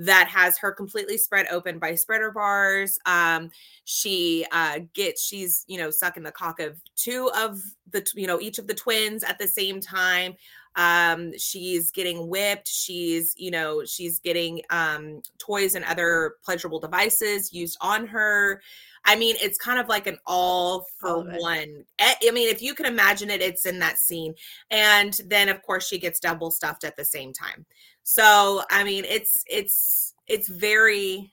that 0.00 0.28
has 0.28 0.56
her 0.56 0.72
completely 0.72 1.18
spread 1.18 1.46
open 1.50 1.78
by 1.78 1.94
spreader 1.94 2.30
bars. 2.30 2.98
Um, 3.04 3.50
she 3.84 4.46
uh, 4.50 4.80
gets 4.94 5.22
she's 5.22 5.64
you 5.68 5.76
know 5.76 5.90
sucking 5.90 6.22
the 6.22 6.32
cock 6.32 6.58
of 6.58 6.80
two 6.96 7.30
of 7.36 7.60
the 7.90 8.06
you 8.14 8.26
know 8.26 8.40
each 8.40 8.58
of 8.58 8.66
the 8.66 8.74
twins 8.74 9.22
at 9.22 9.38
the 9.38 9.46
same 9.46 9.78
time 9.78 10.34
um 10.80 11.36
she's 11.36 11.90
getting 11.90 12.28
whipped. 12.28 12.66
She's 12.66 13.34
you 13.36 13.50
know 13.50 13.84
she's 13.84 14.18
getting 14.18 14.62
um 14.70 15.20
toys 15.38 15.74
and 15.74 15.84
other 15.84 16.36
pleasurable 16.42 16.80
devices 16.80 17.52
used 17.52 17.76
on 17.82 18.06
her. 18.06 18.62
I 19.04 19.16
mean 19.16 19.36
it's 19.42 19.58
kind 19.58 19.78
of 19.78 19.88
like 19.88 20.06
an 20.06 20.18
all 20.26 20.86
for 20.98 21.22
one. 21.22 21.84
I 22.00 22.30
mean 22.32 22.48
if 22.48 22.62
you 22.62 22.74
can 22.74 22.86
imagine 22.86 23.28
it 23.28 23.42
it's 23.42 23.66
in 23.66 23.78
that 23.80 23.98
scene. 23.98 24.34
And 24.70 25.18
then 25.26 25.50
of 25.50 25.60
course 25.62 25.86
she 25.86 25.98
gets 25.98 26.18
double 26.18 26.50
stuffed 26.50 26.84
at 26.84 26.96
the 26.96 27.04
same 27.04 27.34
time. 27.34 27.66
So 28.02 28.62
i 28.70 28.82
mean 28.82 29.04
it's 29.04 29.44
it's 29.46 30.14
it's 30.26 30.48
very 30.48 31.30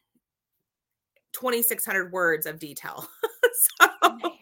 2600 1.31 2.11
words 2.11 2.45
of 2.45 2.59
detail. 2.59 3.07
So. 3.79 4.36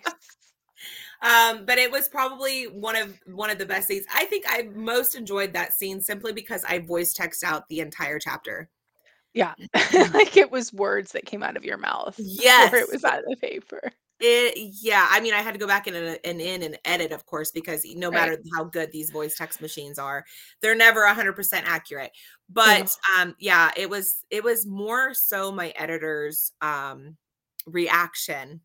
Um, 1.26 1.66
but 1.66 1.80
it 1.80 1.92
was 1.92 2.08
probably 2.08 2.66
one 2.66 2.96
of 2.96 3.20
one 3.26 3.50
of 3.50 3.58
the 3.58 3.66
best 3.66 3.88
scenes. 3.88 4.06
I 4.14 4.26
think 4.26 4.46
I 4.48 4.70
most 4.76 5.16
enjoyed 5.16 5.54
that 5.54 5.74
scene 5.74 6.00
simply 6.00 6.34
because 6.34 6.64
I 6.70 6.80
voice 6.80 7.14
text 7.14 7.44
out 7.44 7.68
the 7.68 7.80
entire 7.80 8.20
chapter. 8.20 8.70
Yeah, 9.34 9.56
like 10.14 10.38
it 10.38 10.52
was 10.52 10.72
words 10.72 11.14
that 11.14 11.26
came 11.26 11.42
out 11.42 11.58
of 11.58 11.66
your 11.66 11.78
mouth. 11.78 12.16
Yes, 12.20 12.72
it 12.74 12.88
was 12.92 13.04
out 13.04 13.20
of 13.20 13.26
the 13.28 13.38
paper. 13.38 13.92
It, 14.20 14.76
yeah, 14.82 15.08
I 15.10 15.20
mean, 15.20 15.34
I 15.34 15.42
had 15.42 15.54
to 15.54 15.60
go 15.60 15.68
back 15.68 15.88
in 15.88 15.96
and, 15.96 16.20
and 16.24 16.40
in 16.40 16.62
and 16.62 16.78
edit, 16.86 17.12
of 17.12 17.26
course, 17.26 17.52
because 17.52 17.84
no 17.96 18.10
matter 18.12 18.32
right. 18.32 18.40
how 18.56 18.64
good 18.64 18.92
these 18.92 19.10
voice 19.10 19.36
text 19.36 19.62
machines 19.62 19.98
are, 19.98 20.24
they're 20.62 20.76
never 20.76 21.06
hundred 21.08 21.34
percent 21.34 21.66
accurate. 21.68 22.12
But 22.50 22.90
oh. 23.10 23.22
um, 23.22 23.36
yeah, 23.40 23.72
it 23.76 23.90
was 23.90 24.24
it 24.30 24.44
was 24.44 24.66
more 24.66 25.16
so 25.16 25.52
my 25.52 25.74
editor's 25.76 26.54
um 26.62 27.18
reaction 27.66 28.62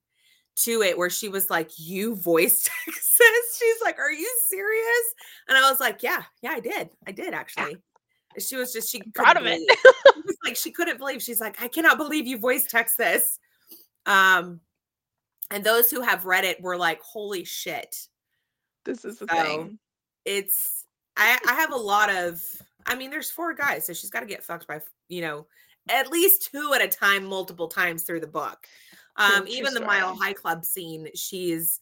to 0.65 0.83
it 0.83 0.97
where 0.97 1.11
she 1.11 1.29
was 1.29 1.51
like, 1.51 1.71
You 1.77 2.17
voice 2.17 2.63
Texas? 2.87 3.59
She's 3.59 3.83
like, 3.83 3.99
Are 3.99 4.13
you 4.13 4.31
serious? 4.47 5.15
And 5.49 5.59
I 5.59 5.71
was 5.71 5.81
like, 5.81 6.03
Yeah, 6.03 6.23
yeah, 6.43 6.53
I 6.53 6.61
did. 6.61 6.91
I 7.07 7.13
did 7.13 7.35
actually. 7.35 7.73
Yeah. 7.73 7.77
She 8.39 8.57
was 8.57 8.73
just 8.73 8.91
she 8.91 9.03
proud 9.15 9.37
of 9.37 9.45
it. 9.47 9.61
was 10.17 10.37
like 10.45 10.57
she 10.57 10.71
couldn't 10.71 10.99
believe. 10.99 11.23
She's 11.23 11.41
like, 11.41 11.61
I 11.61 11.69
cannot 11.69 11.99
believe 11.99 12.27
you 12.27 12.39
voice 12.39 12.67
text 12.67 12.97
this. 12.97 13.39
Um, 14.07 14.61
and 15.51 15.65
those 15.65 15.91
who 15.91 16.01
have 16.01 16.27
read 16.27 16.45
it 16.45 16.63
were 16.63 16.77
like, 16.77 17.01
Holy 17.03 17.45
shit. 17.45 17.97
This 18.85 19.05
is 19.05 19.19
the 19.19 19.27
so 19.29 19.35
thing. 19.35 19.79
It's 20.25 20.87
I 21.17 21.39
I 21.49 21.55
have 21.55 21.73
a 21.73 21.77
lot 21.77 22.11
of 22.11 22.43
I 22.87 22.95
mean, 22.95 23.11
there's 23.11 23.31
four 23.31 23.53
guys, 23.55 23.87
so 23.87 23.93
she's 23.93 24.11
got 24.11 24.21
to 24.21 24.27
get 24.27 24.45
fucked 24.45 24.67
by 24.67 24.81
you 25.09 25.23
know 25.23 25.47
at 25.89 26.11
least 26.11 26.51
two 26.53 26.73
at 26.75 26.83
a 26.83 26.89
time, 26.89 27.25
multiple 27.25 27.69
times 27.69 28.05
through 28.05 28.21
the 28.21 28.27
book. 28.27 28.67
Um, 29.17 29.47
even 29.49 29.75
the 29.75 29.81
Mile 29.81 30.15
High 30.15 30.33
Club 30.33 30.65
scene, 30.65 31.09
she's 31.15 31.81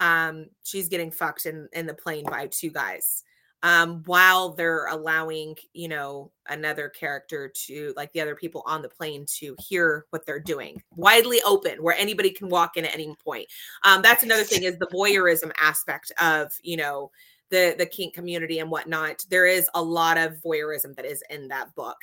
um 0.00 0.46
she's 0.64 0.88
getting 0.88 1.10
fucked 1.10 1.46
in 1.46 1.68
in 1.72 1.86
the 1.86 1.94
plane 1.94 2.24
by 2.24 2.46
two 2.46 2.70
guys. 2.70 3.22
um, 3.62 4.02
while 4.06 4.50
they're 4.50 4.86
allowing, 4.86 5.54
you 5.74 5.88
know, 5.88 6.30
another 6.48 6.88
character 6.88 7.52
to 7.66 7.92
like 7.96 8.12
the 8.12 8.20
other 8.20 8.34
people 8.34 8.62
on 8.66 8.80
the 8.80 8.88
plane 8.88 9.26
to 9.38 9.54
hear 9.58 10.06
what 10.10 10.24
they're 10.24 10.40
doing 10.40 10.82
widely 10.96 11.40
open 11.42 11.82
where 11.82 11.96
anybody 11.96 12.30
can 12.30 12.48
walk 12.48 12.76
in 12.76 12.84
at 12.86 12.94
any 12.94 13.14
point. 13.22 13.46
Um, 13.84 14.00
that's 14.02 14.22
another 14.22 14.44
thing 14.44 14.62
is 14.62 14.78
the 14.78 14.86
voyeurism 14.86 15.52
aspect 15.60 16.10
of, 16.20 16.52
you 16.62 16.76
know, 16.78 17.10
the 17.50 17.74
the 17.76 17.86
kink 17.86 18.14
community 18.14 18.60
and 18.60 18.70
whatnot. 18.70 19.24
There 19.28 19.46
is 19.46 19.68
a 19.74 19.82
lot 19.82 20.16
of 20.16 20.36
voyeurism 20.44 20.94
that 20.96 21.04
is 21.04 21.22
in 21.28 21.48
that 21.48 21.74
book. 21.74 21.96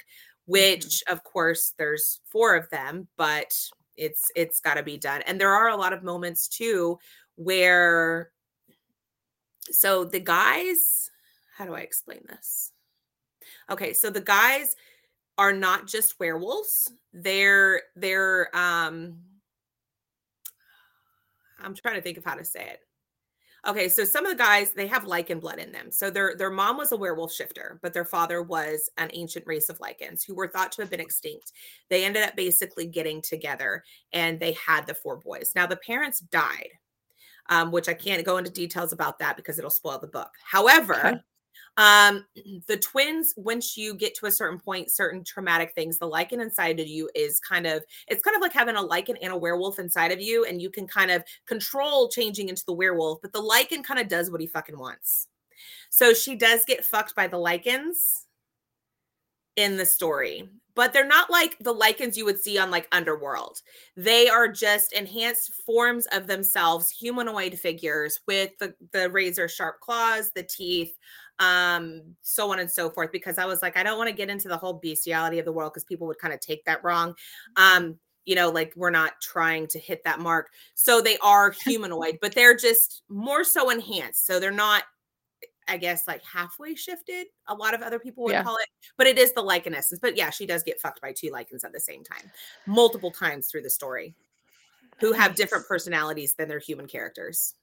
Which 0.48 1.04
mm-hmm. 1.04 1.14
of 1.14 1.24
course 1.24 1.74
there's 1.78 2.22
four 2.26 2.56
of 2.56 2.68
them, 2.72 3.08
but 3.18 3.54
it's 3.96 4.32
it's 4.36 4.60
got 4.60 4.76
to 4.76 4.84
be 4.84 4.98
done. 4.98 5.22
And 5.28 5.40
there 5.40 5.54
are 5.54 5.70
a 5.70 5.76
lot 5.76 5.94
of 5.94 6.04
moments 6.04 6.48
too 6.48 6.98
where 7.36 8.32
so 9.70 10.04
the 10.04 10.20
guys 10.20 11.12
how 11.56 11.66
do 11.66 11.76
I 11.76 11.82
explain 11.82 12.22
this? 12.28 12.72
Okay, 13.70 13.94
so 13.94 14.10
the 14.10 14.22
guys 14.22 14.76
are 15.38 15.54
not 15.54 15.88
just 15.88 16.20
werewolves. 16.20 16.92
They're 17.14 17.82
they're 17.96 18.56
um 18.56 19.20
I'm 21.60 21.76
trying 21.76 21.96
to 21.96 22.02
think 22.02 22.18
of 22.18 22.26
how 22.26 22.36
to 22.36 22.46
say 22.46 22.62
it. 22.62 22.80
Okay, 23.68 23.90
so 23.90 24.06
some 24.06 24.26
of 24.26 24.32
the 24.32 24.42
guys 24.42 24.72
they 24.72 24.88
have 24.88 25.04
lycan 25.04 25.42
blood 25.42 25.60
in 25.60 25.74
them. 25.74 25.92
So 25.92 26.10
their 26.10 26.36
their 26.38 26.50
mom 26.50 26.78
was 26.78 26.94
a 26.94 26.98
werewolf 26.98 27.34
shifter, 27.34 27.80
but 27.82 27.94
their 27.94 28.06
father 28.06 28.42
was 28.42 28.90
an 28.98 29.10
ancient 29.14 29.46
race 29.46 29.68
of 29.68 29.80
lycans 29.80 30.26
who 30.26 30.36
were 30.36 30.48
thought 30.48 30.72
to 30.74 30.82
have 30.82 30.90
been 30.90 31.02
extinct. 31.02 31.52
They 31.90 32.06
ended 32.06 32.24
up 32.24 32.36
basically 32.38 32.88
getting 32.88 33.22
together 33.22 33.84
and 34.14 34.40
they 34.40 34.54
had 34.54 34.88
the 34.88 34.94
four 34.94 35.18
boys. 35.18 35.52
Now 35.54 35.68
the 35.68 35.76
parents 35.76 36.22
died, 36.22 36.70
um, 37.50 37.72
which 37.72 37.90
I 37.90 37.94
can't 37.94 38.26
go 38.26 38.38
into 38.38 38.52
details 38.52 38.94
about 38.94 39.20
that 39.20 39.36
because 39.36 39.60
it'll 39.60 39.70
spoil 39.70 40.00
the 40.00 40.08
book. 40.08 40.32
However, 40.50 40.96
okay. 41.06 41.18
Um, 41.78 42.26
the 42.68 42.78
twins, 42.78 43.34
once 43.38 43.78
you 43.78 43.94
get 43.94 44.16
to 44.16 44.26
a 44.26 44.32
certain 44.32 44.60
point, 44.60 44.92
certain 44.92 45.24
traumatic 45.24 45.74
things, 45.74 46.00
the 46.00 46.10
lycan 46.10 46.42
inside 46.42 46.80
of 46.80 46.88
you 46.88 47.10
is 47.14 47.40
kind 47.40 47.68
of 47.68 47.84
it's 48.08 48.24
kind 48.24 48.36
of 48.36 48.42
like 48.42 48.54
having 48.54 48.76
a 48.76 48.82
lycan 48.82 49.18
and 49.22 49.32
a 49.32 49.38
werewolf 49.38 49.78
inside 49.78 50.12
of 50.12 50.20
you, 50.20 50.46
and 50.46 50.62
you 50.62 50.70
can 50.70 50.88
kind 50.88 51.12
of 51.12 51.24
control 51.48 52.10
changing 52.10 52.50
into 52.50 52.64
the 52.66 52.74
werewolf, 52.74 53.22
but 53.22 53.32
the 53.32 53.42
lycan 53.42 53.84
kind 53.84 54.00
of 54.00 54.08
does 54.08 54.32
what 54.32 54.42
he 54.42 54.48
fucking 54.48 54.78
wants. 54.78 55.28
So 55.90 56.14
she 56.14 56.36
does 56.36 56.66
get 56.66 56.86
fucked 56.86 57.16
by 57.16 57.28
the 57.28 57.38
lycans 57.38 58.26
in 59.56 59.78
the 59.78 59.86
story 59.86 60.48
but 60.78 60.94
they're 60.94 61.08
not 61.08 61.32
like 61.32 61.58
the 61.60 61.74
lycans 61.74 62.16
you 62.16 62.24
would 62.24 62.40
see 62.40 62.58
on 62.60 62.70
like 62.70 62.88
underworld 62.92 63.62
they 63.98 64.30
are 64.30 64.48
just 64.48 64.94
enhanced 64.94 65.52
forms 65.66 66.08
of 66.12 66.28
themselves 66.28 66.90
humanoid 66.92 67.58
figures 67.60 68.20
with 68.28 68.52
the, 68.60 68.74
the 68.94 69.10
razor 69.10 69.50
sharp 69.50 69.80
claws 69.82 70.32
the 70.36 70.44
teeth 70.44 70.96
um 71.40 72.02
so 72.22 72.52
on 72.52 72.60
and 72.60 72.72
so 72.72 72.90
forth 72.90 73.12
because 73.12 73.38
i 73.38 73.46
was 73.46 73.62
like 73.62 73.78
i 73.78 73.84
don't 73.84 73.98
want 73.98 74.10
to 74.10 74.16
get 74.16 74.30
into 74.30 74.48
the 74.48 74.58
whole 74.58 74.74
bestiality 74.74 75.38
of 75.40 75.46
the 75.46 75.52
world 75.52 75.72
because 75.72 75.84
people 75.84 76.08
would 76.08 76.18
kind 76.18 76.34
of 76.34 76.40
take 76.40 76.64
that 76.66 76.84
wrong. 76.84 77.14
Um 77.56 78.00
you 78.26 78.36
know 78.36 78.50
like 78.50 78.74
we're 78.76 78.90
not 78.90 79.14
trying 79.22 79.68
to 79.68 79.80
hit 79.80 80.04
that 80.04 80.20
mark. 80.20 80.50
So 80.76 81.02
they 81.02 81.18
are 81.20 81.52
humanoid 81.52 82.20
but 82.22 82.36
they're 82.36 82.58
just 82.58 83.04
more 83.10 83.44
so 83.44 83.70
enhanced 83.70 84.26
so 84.26 84.40
they're 84.40 84.52
not 84.52 84.84
i 85.68 85.78
guess 85.78 86.08
like 86.08 86.24
halfway 86.24 86.76
shifted 86.76 87.28
a 87.48 87.54
lot 87.54 87.74
of 87.74 87.82
other 87.82 88.00
people 88.00 88.24
would 88.24 88.32
yeah. 88.32 88.44
call 88.44 88.56
it 88.56 88.68
but 88.98 89.08
it 89.08 89.18
is 89.18 89.34
the 89.34 89.44
lycan 89.44 89.76
essence 89.76 90.00
but 90.00 90.18
yeah 90.18 90.30
she 90.30 90.46
does 90.46 90.64
get 90.64 90.80
fucked 90.80 91.02
by 91.02 91.12
two 91.12 91.30
lycans 91.30 91.64
at 91.64 91.74
the 91.74 91.80
same 91.80 92.04
time 92.04 92.32
multiple 92.66 93.12
times 93.12 93.48
through 93.48 93.62
the 93.62 93.70
story 93.70 94.14
who 95.00 95.12
have 95.14 95.36
different 95.36 95.68
personalities 95.68 96.34
than 96.36 96.48
their 96.48 96.60
human 96.60 96.88
characters 96.88 97.54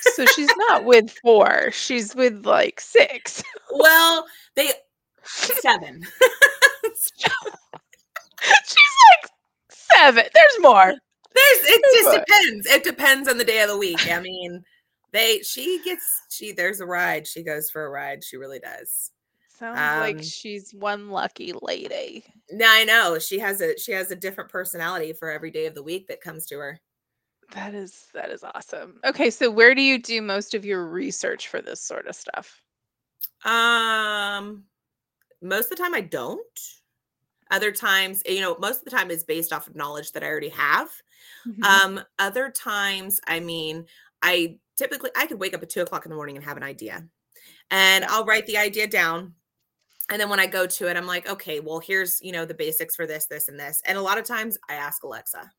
so 0.00 0.24
she's 0.26 0.50
not 0.68 0.84
with 0.84 1.10
four. 1.22 1.70
She's 1.72 2.14
with 2.14 2.44
like 2.46 2.80
six. 2.80 3.42
Well, 3.72 4.26
they 4.56 4.70
seven. 5.24 6.02
she's 6.82 7.22
like 8.42 9.30
seven. 9.70 10.24
There's 10.34 10.60
more. 10.60 10.94
There's 11.32 11.58
it 11.64 11.82
There's 11.82 12.04
just 12.04 12.16
more. 12.16 12.24
depends. 12.26 12.66
It 12.66 12.84
depends 12.84 13.28
on 13.28 13.38
the 13.38 13.44
day 13.44 13.62
of 13.62 13.68
the 13.68 13.78
week. 13.78 14.10
I 14.10 14.20
mean, 14.20 14.62
they 15.12 15.40
she 15.40 15.80
gets 15.84 16.04
she 16.28 16.52
there's 16.52 16.80
a 16.80 16.86
ride. 16.86 17.26
She 17.26 17.42
goes 17.42 17.70
for 17.70 17.84
a 17.84 17.90
ride. 17.90 18.24
She 18.24 18.36
really 18.36 18.58
does. 18.58 19.10
Sounds 19.58 19.78
um, 19.78 20.00
like 20.00 20.22
she's 20.22 20.72
one 20.72 21.10
lucky 21.10 21.52
lady. 21.60 22.24
No, 22.50 22.66
I 22.66 22.84
know. 22.84 23.18
She 23.18 23.38
has 23.40 23.60
a 23.60 23.78
she 23.78 23.92
has 23.92 24.10
a 24.10 24.16
different 24.16 24.50
personality 24.50 25.12
for 25.12 25.30
every 25.30 25.50
day 25.50 25.66
of 25.66 25.74
the 25.74 25.82
week 25.82 26.08
that 26.08 26.20
comes 26.20 26.46
to 26.46 26.56
her. 26.56 26.80
That 27.52 27.74
is 27.74 28.06
that 28.14 28.30
is 28.30 28.44
awesome. 28.44 29.00
Okay, 29.04 29.30
so 29.30 29.50
where 29.50 29.74
do 29.74 29.82
you 29.82 30.00
do 30.00 30.22
most 30.22 30.54
of 30.54 30.64
your 30.64 30.86
research 30.86 31.48
for 31.48 31.60
this 31.60 31.80
sort 31.80 32.06
of 32.06 32.14
stuff? 32.14 32.62
Um 33.44 34.64
most 35.42 35.64
of 35.64 35.70
the 35.70 35.82
time 35.82 35.94
I 35.94 36.02
don't. 36.02 36.40
Other 37.50 37.72
times, 37.72 38.22
you 38.26 38.40
know, 38.40 38.56
most 38.60 38.78
of 38.78 38.84
the 38.84 38.90
time 38.90 39.10
is 39.10 39.24
based 39.24 39.52
off 39.52 39.66
of 39.66 39.74
knowledge 39.74 40.12
that 40.12 40.22
I 40.22 40.28
already 40.28 40.50
have. 40.50 40.88
Mm-hmm. 41.46 41.64
Um, 41.64 42.00
other 42.18 42.50
times, 42.50 43.20
I 43.26 43.40
mean, 43.40 43.86
I 44.22 44.58
typically 44.76 45.10
I 45.16 45.26
could 45.26 45.40
wake 45.40 45.54
up 45.54 45.62
at 45.62 45.70
two 45.70 45.82
o'clock 45.82 46.06
in 46.06 46.10
the 46.10 46.16
morning 46.16 46.36
and 46.36 46.44
have 46.44 46.56
an 46.56 46.62
idea. 46.62 47.04
And 47.70 48.04
I'll 48.04 48.24
write 48.24 48.46
the 48.46 48.56
idea 48.56 48.86
down. 48.86 49.34
And 50.10 50.20
then 50.20 50.28
when 50.28 50.40
I 50.40 50.46
go 50.46 50.66
to 50.66 50.88
it, 50.88 50.96
I'm 50.96 51.06
like, 51.06 51.28
okay, 51.28 51.60
well, 51.60 51.80
here's, 51.80 52.20
you 52.20 52.32
know, 52.32 52.44
the 52.44 52.54
basics 52.54 52.96
for 52.96 53.06
this, 53.06 53.26
this, 53.26 53.48
and 53.48 53.58
this. 53.58 53.80
And 53.86 53.96
a 53.96 54.02
lot 54.02 54.18
of 54.18 54.24
times 54.24 54.58
I 54.68 54.74
ask 54.74 55.02
Alexa 55.02 55.50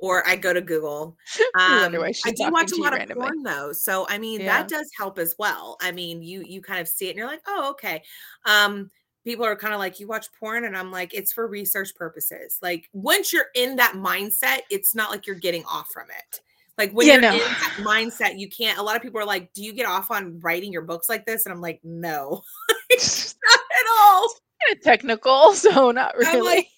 or 0.00 0.26
I 0.26 0.36
go 0.36 0.52
to 0.52 0.60
Google. 0.60 1.16
Um, 1.58 1.94
I 2.24 2.30
do 2.30 2.50
watch 2.50 2.72
a 2.72 2.76
lot 2.76 2.98
of 2.98 3.08
porn 3.10 3.42
though, 3.42 3.72
so 3.72 4.06
I 4.08 4.18
mean 4.18 4.40
yeah. 4.40 4.58
that 4.58 4.68
does 4.68 4.88
help 4.96 5.18
as 5.18 5.34
well. 5.38 5.76
I 5.80 5.90
mean, 5.90 6.22
you 6.22 6.42
you 6.46 6.62
kind 6.62 6.80
of 6.80 6.88
see 6.88 7.06
it 7.06 7.10
and 7.10 7.18
you're 7.18 7.26
like, 7.26 7.42
oh 7.46 7.70
okay. 7.70 8.02
Um, 8.46 8.90
people 9.24 9.44
are 9.44 9.56
kind 9.56 9.74
of 9.74 9.80
like, 9.80 10.00
you 10.00 10.06
watch 10.06 10.26
porn, 10.38 10.64
and 10.64 10.76
I'm 10.76 10.90
like, 10.90 11.12
it's 11.12 11.32
for 11.32 11.46
research 11.46 11.94
purposes. 11.94 12.58
Like 12.62 12.88
once 12.92 13.32
you're 13.32 13.46
in 13.54 13.76
that 13.76 13.94
mindset, 13.94 14.60
it's 14.70 14.94
not 14.94 15.10
like 15.10 15.26
you're 15.26 15.36
getting 15.36 15.64
off 15.64 15.88
from 15.92 16.06
it. 16.10 16.40
Like 16.78 16.92
when 16.92 17.06
yeah, 17.06 17.14
you're 17.14 17.22
no. 17.22 17.32
in 17.34 17.38
that 17.40 17.76
mindset, 17.80 18.38
you 18.38 18.48
can't. 18.48 18.78
A 18.78 18.82
lot 18.82 18.96
of 18.96 19.02
people 19.02 19.20
are 19.20 19.26
like, 19.26 19.52
"Do 19.52 19.62
you 19.62 19.72
get 19.72 19.86
off 19.86 20.10
on 20.10 20.40
writing 20.40 20.72
your 20.72 20.82
books 20.82 21.08
like 21.08 21.26
this?" 21.26 21.44
And 21.44 21.52
I'm 21.52 21.60
like, 21.60 21.80
"No, 21.84 22.42
not 22.90 23.60
at 23.60 23.86
all." 24.00 24.34
technical, 24.82 25.52
so 25.54 25.90
not 25.90 26.16
really. 26.16 26.70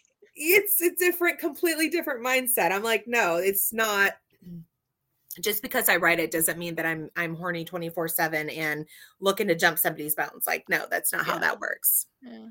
Like, 0.43 0.63
it's 0.63 0.81
a 0.81 0.91
different, 0.97 1.39
completely 1.39 1.89
different 1.89 2.25
mindset. 2.25 2.73
I'm 2.73 2.83
like, 2.83 3.07
no, 3.07 3.37
it's 3.37 3.73
not. 3.73 4.13
Just 5.41 5.63
because 5.63 5.89
I 5.89 5.97
write 5.97 6.21
it 6.21 6.31
doesn't 6.31 6.59
mean 6.59 6.75
that 6.75 6.85
I'm 6.85 7.09
I'm 7.17 7.35
horny 7.35 7.65
24 7.65 8.07
seven 8.09 8.51
and 8.51 8.87
looking 9.19 9.49
to 9.49 9.55
jump 9.55 9.79
somebody's 9.79 10.15
bones. 10.15 10.45
Like, 10.47 10.65
no, 10.69 10.85
that's 10.91 11.11
not 11.11 11.27
yeah. 11.27 11.33
how 11.33 11.39
that 11.39 11.59
works. 11.59 12.07
Yeah, 12.21 12.49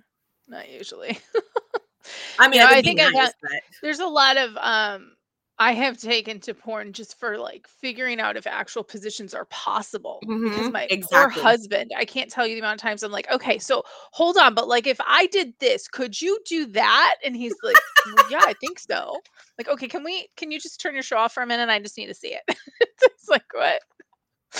not 0.48 0.68
usually. 0.68 1.20
I 2.40 2.48
mean, 2.48 2.60
you 2.60 2.66
know, 2.66 2.72
I 2.74 2.82
think 2.82 2.98
nice, 2.98 3.10
I 3.10 3.12
got, 3.12 3.34
but... 3.40 3.52
there's 3.84 4.00
a 4.00 4.08
lot 4.08 4.38
of 4.38 4.58
um 4.58 5.12
I 5.60 5.74
have 5.74 6.00
taken 6.00 6.40
to 6.42 6.54
porn 6.54 6.92
just 6.92 7.20
for 7.20 7.38
like 7.38 7.68
figuring 7.68 8.20
out 8.20 8.36
if 8.36 8.48
actual 8.48 8.84
positions 8.84 9.34
are 9.34 9.46
possible. 9.46 10.20
Mm-hmm, 10.26 10.50
because 10.50 10.72
my 10.72 10.88
exactly. 10.90 11.36
poor 11.36 11.44
husband, 11.44 11.92
I 11.96 12.06
can't 12.06 12.32
tell 12.32 12.48
you 12.48 12.56
the 12.56 12.62
amount 12.62 12.82
of 12.82 12.82
times 12.82 13.04
I'm 13.04 13.12
like, 13.12 13.30
okay, 13.32 13.60
so 13.60 13.84
hold 14.12 14.38
on, 14.38 14.56
but 14.56 14.68
like 14.68 14.88
if 14.88 15.00
I 15.06 15.28
did 15.28 15.54
this, 15.60 15.88
could 15.88 16.20
you 16.20 16.40
do 16.48 16.66
that? 16.68 17.18
And 17.24 17.36
he's 17.36 17.54
like, 17.64 17.76
well, 18.06 18.32
yeah, 18.32 18.42
I 18.44 18.54
think 18.60 18.80
so. 18.80 19.18
Like, 19.58 19.68
okay, 19.68 19.88
can 19.88 20.04
we, 20.04 20.30
can 20.36 20.52
you 20.52 20.60
just 20.60 20.82
turn 20.82 20.96
your 20.96 21.04
show 21.04 21.18
off 21.18 21.34
for 21.34 21.44
a 21.44 21.48
minute? 21.48 21.70
I 21.70 21.80
just 21.80 21.98
need 21.98 22.08
to 22.08 22.16
see 22.16 22.34
it. 22.34 22.42
it's 23.02 23.30
like, 23.30 23.44
what? 23.54 23.82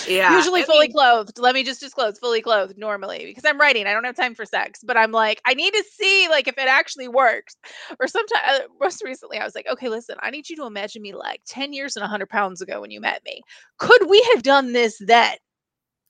Yeah. 0.08 0.36
Usually 0.36 0.62
I 0.62 0.64
fully 0.64 0.88
mean, 0.88 0.92
clothed. 0.92 1.38
Let 1.38 1.54
me 1.54 1.64
just 1.64 1.80
disclose 1.80 2.18
fully 2.18 2.40
clothed 2.42 2.78
normally 2.78 3.24
because 3.24 3.44
I'm 3.44 3.60
writing. 3.60 3.86
I 3.86 3.92
don't 3.92 4.04
have 4.04 4.16
time 4.16 4.34
for 4.34 4.44
sex, 4.44 4.80
but 4.84 4.96
I'm 4.96 5.12
like, 5.12 5.40
I 5.44 5.54
need 5.54 5.72
to 5.72 5.84
see 5.92 6.28
like 6.28 6.48
if 6.48 6.58
it 6.58 6.68
actually 6.68 7.08
works. 7.08 7.56
Or 8.00 8.06
sometimes, 8.06 8.42
uh, 8.46 8.60
most 8.80 9.02
recently, 9.04 9.38
I 9.38 9.44
was 9.44 9.54
like, 9.54 9.66
okay, 9.70 9.88
listen, 9.88 10.16
I 10.20 10.30
need 10.30 10.48
you 10.48 10.56
to 10.56 10.66
imagine 10.66 11.02
me 11.02 11.14
like 11.14 11.40
10 11.46 11.72
years 11.72 11.96
and 11.96 12.02
100 12.02 12.28
pounds 12.28 12.60
ago 12.60 12.80
when 12.80 12.90
you 12.90 13.00
met 13.00 13.22
me. 13.24 13.42
Could 13.78 14.08
we 14.08 14.22
have 14.34 14.42
done 14.42 14.72
this 14.72 14.98
then? 14.98 15.36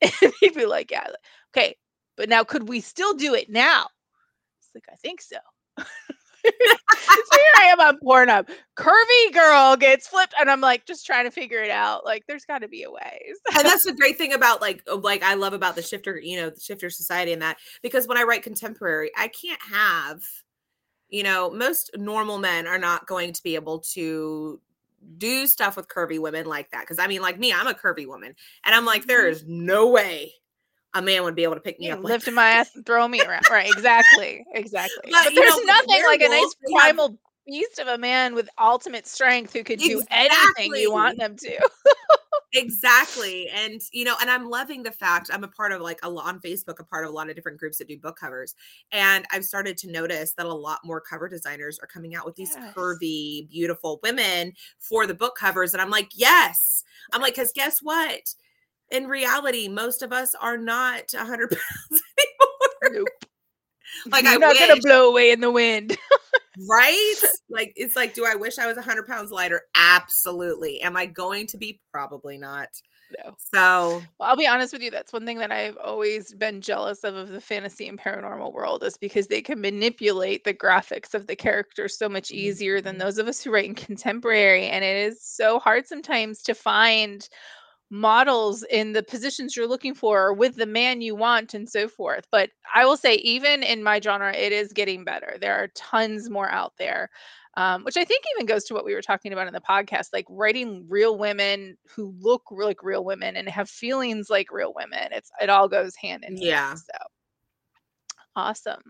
And 0.22 0.32
he'd 0.40 0.54
be 0.54 0.66
like, 0.66 0.90
yeah. 0.90 1.06
Okay. 1.56 1.76
But 2.16 2.28
now 2.28 2.44
could 2.44 2.68
we 2.68 2.80
still 2.80 3.14
do 3.14 3.34
it 3.34 3.48
now? 3.48 3.86
It's 4.60 4.70
like, 4.74 4.84
I 4.92 4.96
think 4.96 5.20
so. 5.22 5.36
so 6.44 7.38
here 7.38 7.52
I 7.58 7.64
am 7.72 7.80
on 7.80 7.98
Pornhub. 7.98 8.48
Curvy 8.76 9.32
girl 9.32 9.76
gets 9.76 10.08
flipped, 10.08 10.34
and 10.40 10.50
I'm 10.50 10.60
like 10.60 10.86
just 10.86 11.06
trying 11.06 11.24
to 11.24 11.30
figure 11.30 11.62
it 11.62 11.70
out. 11.70 12.04
Like, 12.04 12.24
there's 12.26 12.44
got 12.44 12.60
to 12.60 12.68
be 12.68 12.82
a 12.82 12.90
way. 12.90 13.20
and 13.56 13.64
that's 13.64 13.84
the 13.84 13.92
great 13.92 14.18
thing 14.18 14.32
about 14.32 14.60
like 14.60 14.82
like 14.86 15.22
I 15.22 15.34
love 15.34 15.52
about 15.52 15.76
the 15.76 15.82
shifter, 15.82 16.18
you 16.18 16.36
know, 16.36 16.50
the 16.50 16.60
shifter 16.60 16.90
society 16.90 17.32
and 17.32 17.42
that 17.42 17.58
because 17.82 18.06
when 18.06 18.18
I 18.18 18.22
write 18.22 18.42
contemporary, 18.42 19.10
I 19.16 19.28
can't 19.28 19.62
have, 19.70 20.22
you 21.08 21.22
know, 21.22 21.50
most 21.50 21.90
normal 21.96 22.38
men 22.38 22.66
are 22.66 22.78
not 22.78 23.06
going 23.06 23.32
to 23.32 23.42
be 23.42 23.54
able 23.54 23.80
to 23.92 24.60
do 25.18 25.46
stuff 25.46 25.76
with 25.76 25.88
curvy 25.88 26.18
women 26.18 26.46
like 26.46 26.70
that. 26.70 26.80
Because 26.82 26.98
I 26.98 27.06
mean, 27.06 27.22
like 27.22 27.38
me, 27.38 27.52
I'm 27.52 27.66
a 27.66 27.74
curvy 27.74 28.06
woman, 28.06 28.34
and 28.64 28.74
I'm 28.74 28.84
like, 28.84 29.06
there 29.06 29.30
mm-hmm. 29.30 29.66
no 29.66 29.88
way 29.88 30.32
a 30.94 31.02
man 31.02 31.22
would 31.24 31.34
be 31.34 31.42
able 31.44 31.54
to 31.54 31.60
pick 31.60 31.78
me 31.80 31.86
yeah, 31.86 31.94
up, 31.94 32.04
lift 32.04 32.26
like 32.26 32.34
my 32.34 32.50
ass 32.50 32.70
and 32.74 32.84
throw 32.84 33.06
me 33.08 33.20
around. 33.20 33.44
Right? 33.50 33.70
Exactly, 33.70 34.44
exactly. 34.52 35.10
But, 35.10 35.24
but 35.24 35.34
there's 35.34 35.56
know, 35.56 35.62
nothing 35.64 36.02
like 36.04 36.20
a 36.20 36.28
nice 36.28 36.54
primal 36.70 37.08
have... 37.08 37.16
beast 37.46 37.78
of 37.78 37.88
a 37.88 37.98
man 37.98 38.34
with 38.34 38.48
ultimate 38.58 39.06
strength 39.06 39.52
who 39.52 39.64
could 39.64 39.80
exactly. 39.82 39.94
do 39.94 40.02
anything 40.10 40.74
you 40.74 40.92
want 40.92 41.18
them 41.18 41.36
to. 41.36 41.58
exactly. 42.52 43.48
And 43.48 43.80
you 43.92 44.04
know, 44.04 44.14
and 44.20 44.30
I'm 44.30 44.48
loving 44.48 44.82
the 44.82 44.90
fact 44.90 45.30
I'm 45.32 45.44
a 45.44 45.48
part 45.48 45.72
of 45.72 45.80
like 45.80 46.00
a 46.02 46.10
lot 46.10 46.26
on 46.26 46.40
Facebook, 46.40 46.78
a 46.78 46.84
part 46.84 47.04
of 47.04 47.10
a 47.10 47.14
lot 47.14 47.30
of 47.30 47.36
different 47.36 47.58
groups 47.58 47.78
that 47.78 47.88
do 47.88 47.98
book 47.98 48.18
covers. 48.18 48.54
And 48.90 49.24
I've 49.32 49.44
started 49.44 49.76
to 49.78 49.90
notice 49.90 50.34
that 50.34 50.46
a 50.46 50.52
lot 50.52 50.80
more 50.84 51.00
cover 51.00 51.28
designers 51.28 51.78
are 51.80 51.86
coming 51.86 52.14
out 52.14 52.26
with 52.26 52.36
these 52.36 52.52
yes. 52.54 52.74
curvy, 52.74 53.48
beautiful 53.48 54.00
women 54.02 54.52
for 54.78 55.06
the 55.06 55.14
book 55.14 55.36
covers. 55.36 55.72
And 55.72 55.80
I'm 55.80 55.90
like, 55.90 56.10
yes. 56.14 56.84
I'm 57.12 57.20
like, 57.20 57.34
because 57.34 57.52
guess 57.52 57.80
what? 57.80 58.34
In 58.92 59.08
reality, 59.08 59.68
most 59.68 60.02
of 60.02 60.12
us 60.12 60.34
are 60.40 60.58
not 60.58 61.12
100 61.12 61.50
pounds 61.50 62.02
anymore. 62.18 62.98
Nope. 63.00 63.08
Like 64.10 64.24
You're 64.24 64.32
I 64.32 64.36
not 64.36 64.48
wish. 64.54 64.58
gonna 64.58 64.80
blow 64.80 65.10
away 65.10 65.30
in 65.30 65.40
the 65.40 65.50
wind. 65.50 65.96
right? 66.68 67.14
Like 67.50 67.72
it's 67.76 67.94
like, 67.94 68.14
do 68.14 68.26
I 68.26 68.34
wish 68.34 68.58
I 68.58 68.66
was 68.66 68.76
100 68.76 69.06
pounds 69.06 69.30
lighter? 69.30 69.62
Absolutely. 69.76 70.80
Am 70.80 70.96
I 70.96 71.06
going 71.06 71.46
to 71.48 71.58
be? 71.58 71.80
Probably 71.92 72.38
not. 72.38 72.68
No. 73.18 73.34
So 73.54 74.02
well, 74.18 74.30
I'll 74.30 74.36
be 74.36 74.46
honest 74.46 74.72
with 74.72 74.82
you. 74.82 74.90
That's 74.90 75.12
one 75.12 75.26
thing 75.26 75.38
that 75.38 75.52
I've 75.52 75.76
always 75.76 76.32
been 76.34 76.60
jealous 76.60 77.04
of 77.04 77.14
of 77.14 77.28
the 77.28 77.40
fantasy 77.40 77.86
and 77.86 78.00
paranormal 78.00 78.52
world 78.52 78.82
is 78.82 78.96
because 78.96 79.26
they 79.26 79.42
can 79.42 79.60
manipulate 79.60 80.44
the 80.44 80.54
graphics 80.54 81.14
of 81.14 81.26
the 81.26 81.36
characters 81.36 81.96
so 81.96 82.08
much 82.08 82.30
easier 82.30 82.80
than 82.80 82.94
mm-hmm. 82.94 83.04
those 83.04 83.18
of 83.18 83.28
us 83.28 83.42
who 83.42 83.52
write 83.52 83.66
in 83.66 83.74
contemporary. 83.74 84.66
And 84.66 84.84
it 84.84 84.96
is 84.96 85.22
so 85.22 85.58
hard 85.58 85.86
sometimes 85.86 86.42
to 86.42 86.54
find 86.54 87.28
models 87.92 88.64
in 88.70 88.92
the 88.92 89.02
positions 89.02 89.54
you're 89.54 89.66
looking 89.68 89.94
for 89.94 90.32
with 90.32 90.56
the 90.56 90.64
man 90.64 91.02
you 91.02 91.14
want 91.14 91.52
and 91.52 91.68
so 91.68 91.86
forth 91.86 92.26
but 92.30 92.48
i 92.74 92.86
will 92.86 92.96
say 92.96 93.16
even 93.16 93.62
in 93.62 93.82
my 93.82 94.00
genre 94.00 94.32
it 94.34 94.50
is 94.50 94.72
getting 94.72 95.04
better. 95.04 95.36
There 95.38 95.54
are 95.54 95.68
tons 95.74 96.30
more 96.30 96.48
out 96.50 96.72
there 96.78 97.10
um, 97.54 97.84
which 97.84 97.98
i 97.98 98.04
think 98.04 98.24
even 98.34 98.46
goes 98.46 98.64
to 98.64 98.74
what 98.74 98.86
we 98.86 98.94
were 98.94 99.02
talking 99.02 99.34
about 99.34 99.46
in 99.46 99.52
the 99.52 99.60
podcast 99.60 100.06
like 100.14 100.24
writing 100.30 100.86
real 100.88 101.18
women 101.18 101.76
who 101.86 102.14
look 102.18 102.44
like 102.50 102.82
real 102.82 103.04
women 103.04 103.36
and 103.36 103.46
have 103.50 103.68
feelings 103.68 104.30
like 104.30 104.50
real 104.50 104.72
women. 104.74 105.08
It's 105.10 105.30
it 105.40 105.50
all 105.50 105.68
goes 105.68 105.94
hand 105.94 106.24
in 106.26 106.38
yeah. 106.38 106.68
hand, 106.68 106.78
so. 106.78 106.98
Awesome 108.34 108.80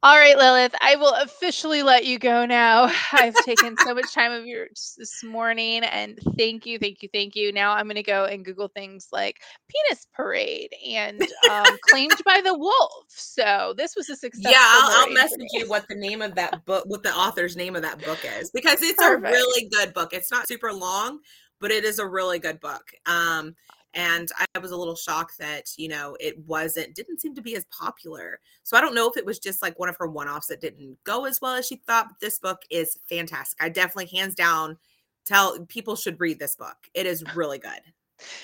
all 0.00 0.16
right, 0.16 0.36
Lilith, 0.36 0.74
I 0.80 0.94
will 0.94 1.12
officially 1.14 1.82
let 1.82 2.04
you 2.06 2.20
go 2.20 2.46
now. 2.46 2.88
I've 3.12 3.34
taken 3.44 3.76
so 3.78 3.94
much 3.94 4.14
time 4.14 4.30
of 4.30 4.46
yours 4.46 4.94
this 4.96 5.24
morning, 5.24 5.82
and 5.82 6.18
thank 6.36 6.66
you, 6.66 6.78
thank 6.78 7.02
you, 7.02 7.08
thank 7.12 7.34
you. 7.34 7.52
Now 7.52 7.72
I'm 7.72 7.86
going 7.86 7.96
to 7.96 8.04
go 8.04 8.24
and 8.24 8.44
Google 8.44 8.68
things 8.68 9.08
like 9.10 9.38
penis 9.68 10.06
parade 10.14 10.70
and 10.86 11.20
um, 11.50 11.66
claimed 11.90 12.22
by 12.24 12.40
the 12.44 12.56
wolf. 12.56 13.06
So 13.08 13.74
this 13.76 13.96
was 13.96 14.08
a 14.08 14.14
success. 14.14 14.52
Yeah, 14.52 14.58
I'll, 14.60 15.08
I'll 15.08 15.12
message 15.12 15.48
you 15.52 15.68
what 15.68 15.86
the 15.88 15.96
name 15.96 16.22
of 16.22 16.36
that 16.36 16.64
book, 16.64 16.84
what 16.86 17.02
the 17.02 17.12
author's 17.12 17.56
name 17.56 17.74
of 17.74 17.82
that 17.82 18.02
book 18.04 18.20
is, 18.38 18.50
because 18.50 18.80
it's 18.82 19.02
Perfect. 19.02 19.26
a 19.26 19.30
really 19.30 19.68
good 19.70 19.94
book. 19.94 20.12
It's 20.12 20.30
not 20.30 20.46
super 20.46 20.72
long, 20.72 21.18
but 21.60 21.72
it 21.72 21.84
is 21.84 21.98
a 21.98 22.06
really 22.06 22.38
good 22.38 22.60
book. 22.60 22.84
Um, 23.06 23.56
and 23.94 24.30
i 24.54 24.58
was 24.58 24.70
a 24.70 24.76
little 24.76 24.96
shocked 24.96 25.38
that 25.38 25.70
you 25.76 25.88
know 25.88 26.16
it 26.20 26.38
wasn't 26.46 26.94
didn't 26.94 27.20
seem 27.20 27.34
to 27.34 27.42
be 27.42 27.56
as 27.56 27.64
popular. 27.66 28.40
So 28.62 28.76
i 28.76 28.80
don't 28.80 28.94
know 28.94 29.08
if 29.08 29.16
it 29.16 29.26
was 29.26 29.38
just 29.38 29.62
like 29.62 29.78
one 29.78 29.88
of 29.88 29.96
her 29.98 30.06
one-offs 30.06 30.48
that 30.48 30.60
didn't 30.60 30.98
go 31.04 31.24
as 31.24 31.40
well 31.40 31.54
as 31.54 31.66
she 31.66 31.76
thought 31.76 32.08
but 32.08 32.20
this 32.20 32.38
book 32.38 32.62
is 32.70 32.98
fantastic. 33.08 33.62
I 33.62 33.68
definitely 33.68 34.16
hands 34.16 34.34
down 34.34 34.78
tell 35.26 35.58
people 35.66 35.94
should 35.94 36.18
read 36.20 36.38
this 36.38 36.56
book. 36.56 36.76
It 36.94 37.06
is 37.06 37.22
really 37.34 37.58
good. 37.58 37.80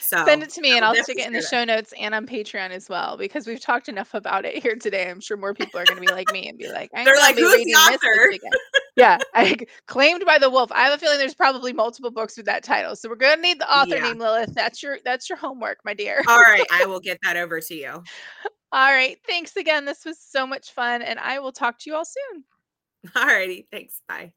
So 0.01 0.25
send 0.25 0.43
it 0.43 0.51
to 0.51 0.61
me 0.61 0.77
and 0.77 0.85
I'll 0.85 0.95
stick 0.95 1.19
it 1.19 1.27
in 1.27 1.33
the 1.33 1.43
show 1.43 1.65
notes 1.65 1.93
and 1.99 2.15
on 2.15 2.27
Patreon 2.27 2.71
as 2.71 2.89
well 2.89 3.17
because 3.17 3.47
we've 3.47 3.61
talked 3.61 3.89
enough 3.89 4.15
about 4.15 4.45
it 4.45 4.63
here 4.63 4.77
today. 4.77 5.11
I'm 5.11 5.21
sure 5.21 5.37
more 5.37 5.53
people 5.53 5.81
are 5.81 5.85
going 5.85 5.97
to 5.97 6.07
be 6.07 6.13
like 6.13 6.31
me 6.33 6.49
and 6.49 6.57
be 6.57 6.71
like, 6.71 6.91
I 6.95 7.05
they're 7.05 7.17
like, 7.17 7.37
who's 7.37 7.65
the 7.65 7.73
author? 7.73 8.33
Yeah, 8.97 9.19
I 9.35 9.57
claimed 9.87 10.25
by 10.25 10.39
the 10.39 10.51
wolf. 10.51 10.71
I 10.73 10.85
have 10.85 10.95
a 10.95 10.99
feeling 10.99 11.19
there's 11.19 11.35
probably 11.35 11.73
multiple 11.73 12.11
books 12.11 12.37
with 12.37 12.47
that 12.47 12.63
title, 12.63 12.97
so 12.97 13.09
we're 13.09 13.17
going 13.17 13.37
to 13.37 13.43
need 13.43 13.61
the 13.61 13.73
author 13.73 13.97
yeah. 13.97 14.05
name, 14.05 14.19
Lilith. 14.19 14.55
That's 14.55 14.83
your 14.83 14.99
that's 15.05 15.29
your 15.29 15.39
homework, 15.39 15.79
my 15.85 15.95
dear. 15.95 16.23
All 16.29 16.41
right, 16.41 16.67
I 16.73 16.87
will 16.87 17.01
get 17.03 17.19
that 17.23 17.37
over 17.37 17.61
to 17.61 17.75
you. 17.75 18.03
All 18.73 18.93
right, 18.93 19.19
thanks 19.27 19.57
again. 19.57 19.85
This 19.85 20.05
was 20.05 20.19
so 20.21 20.47
much 20.47 20.73
fun, 20.73 21.03
and 21.03 21.19
I 21.19 21.39
will 21.39 21.53
talk 21.53 21.79
to 21.81 21.91
you 21.91 21.97
all 21.97 22.05
soon. 22.05 22.45
All 23.15 23.27
righty, 23.27 23.67
thanks. 23.71 24.01
Bye. 24.09 24.33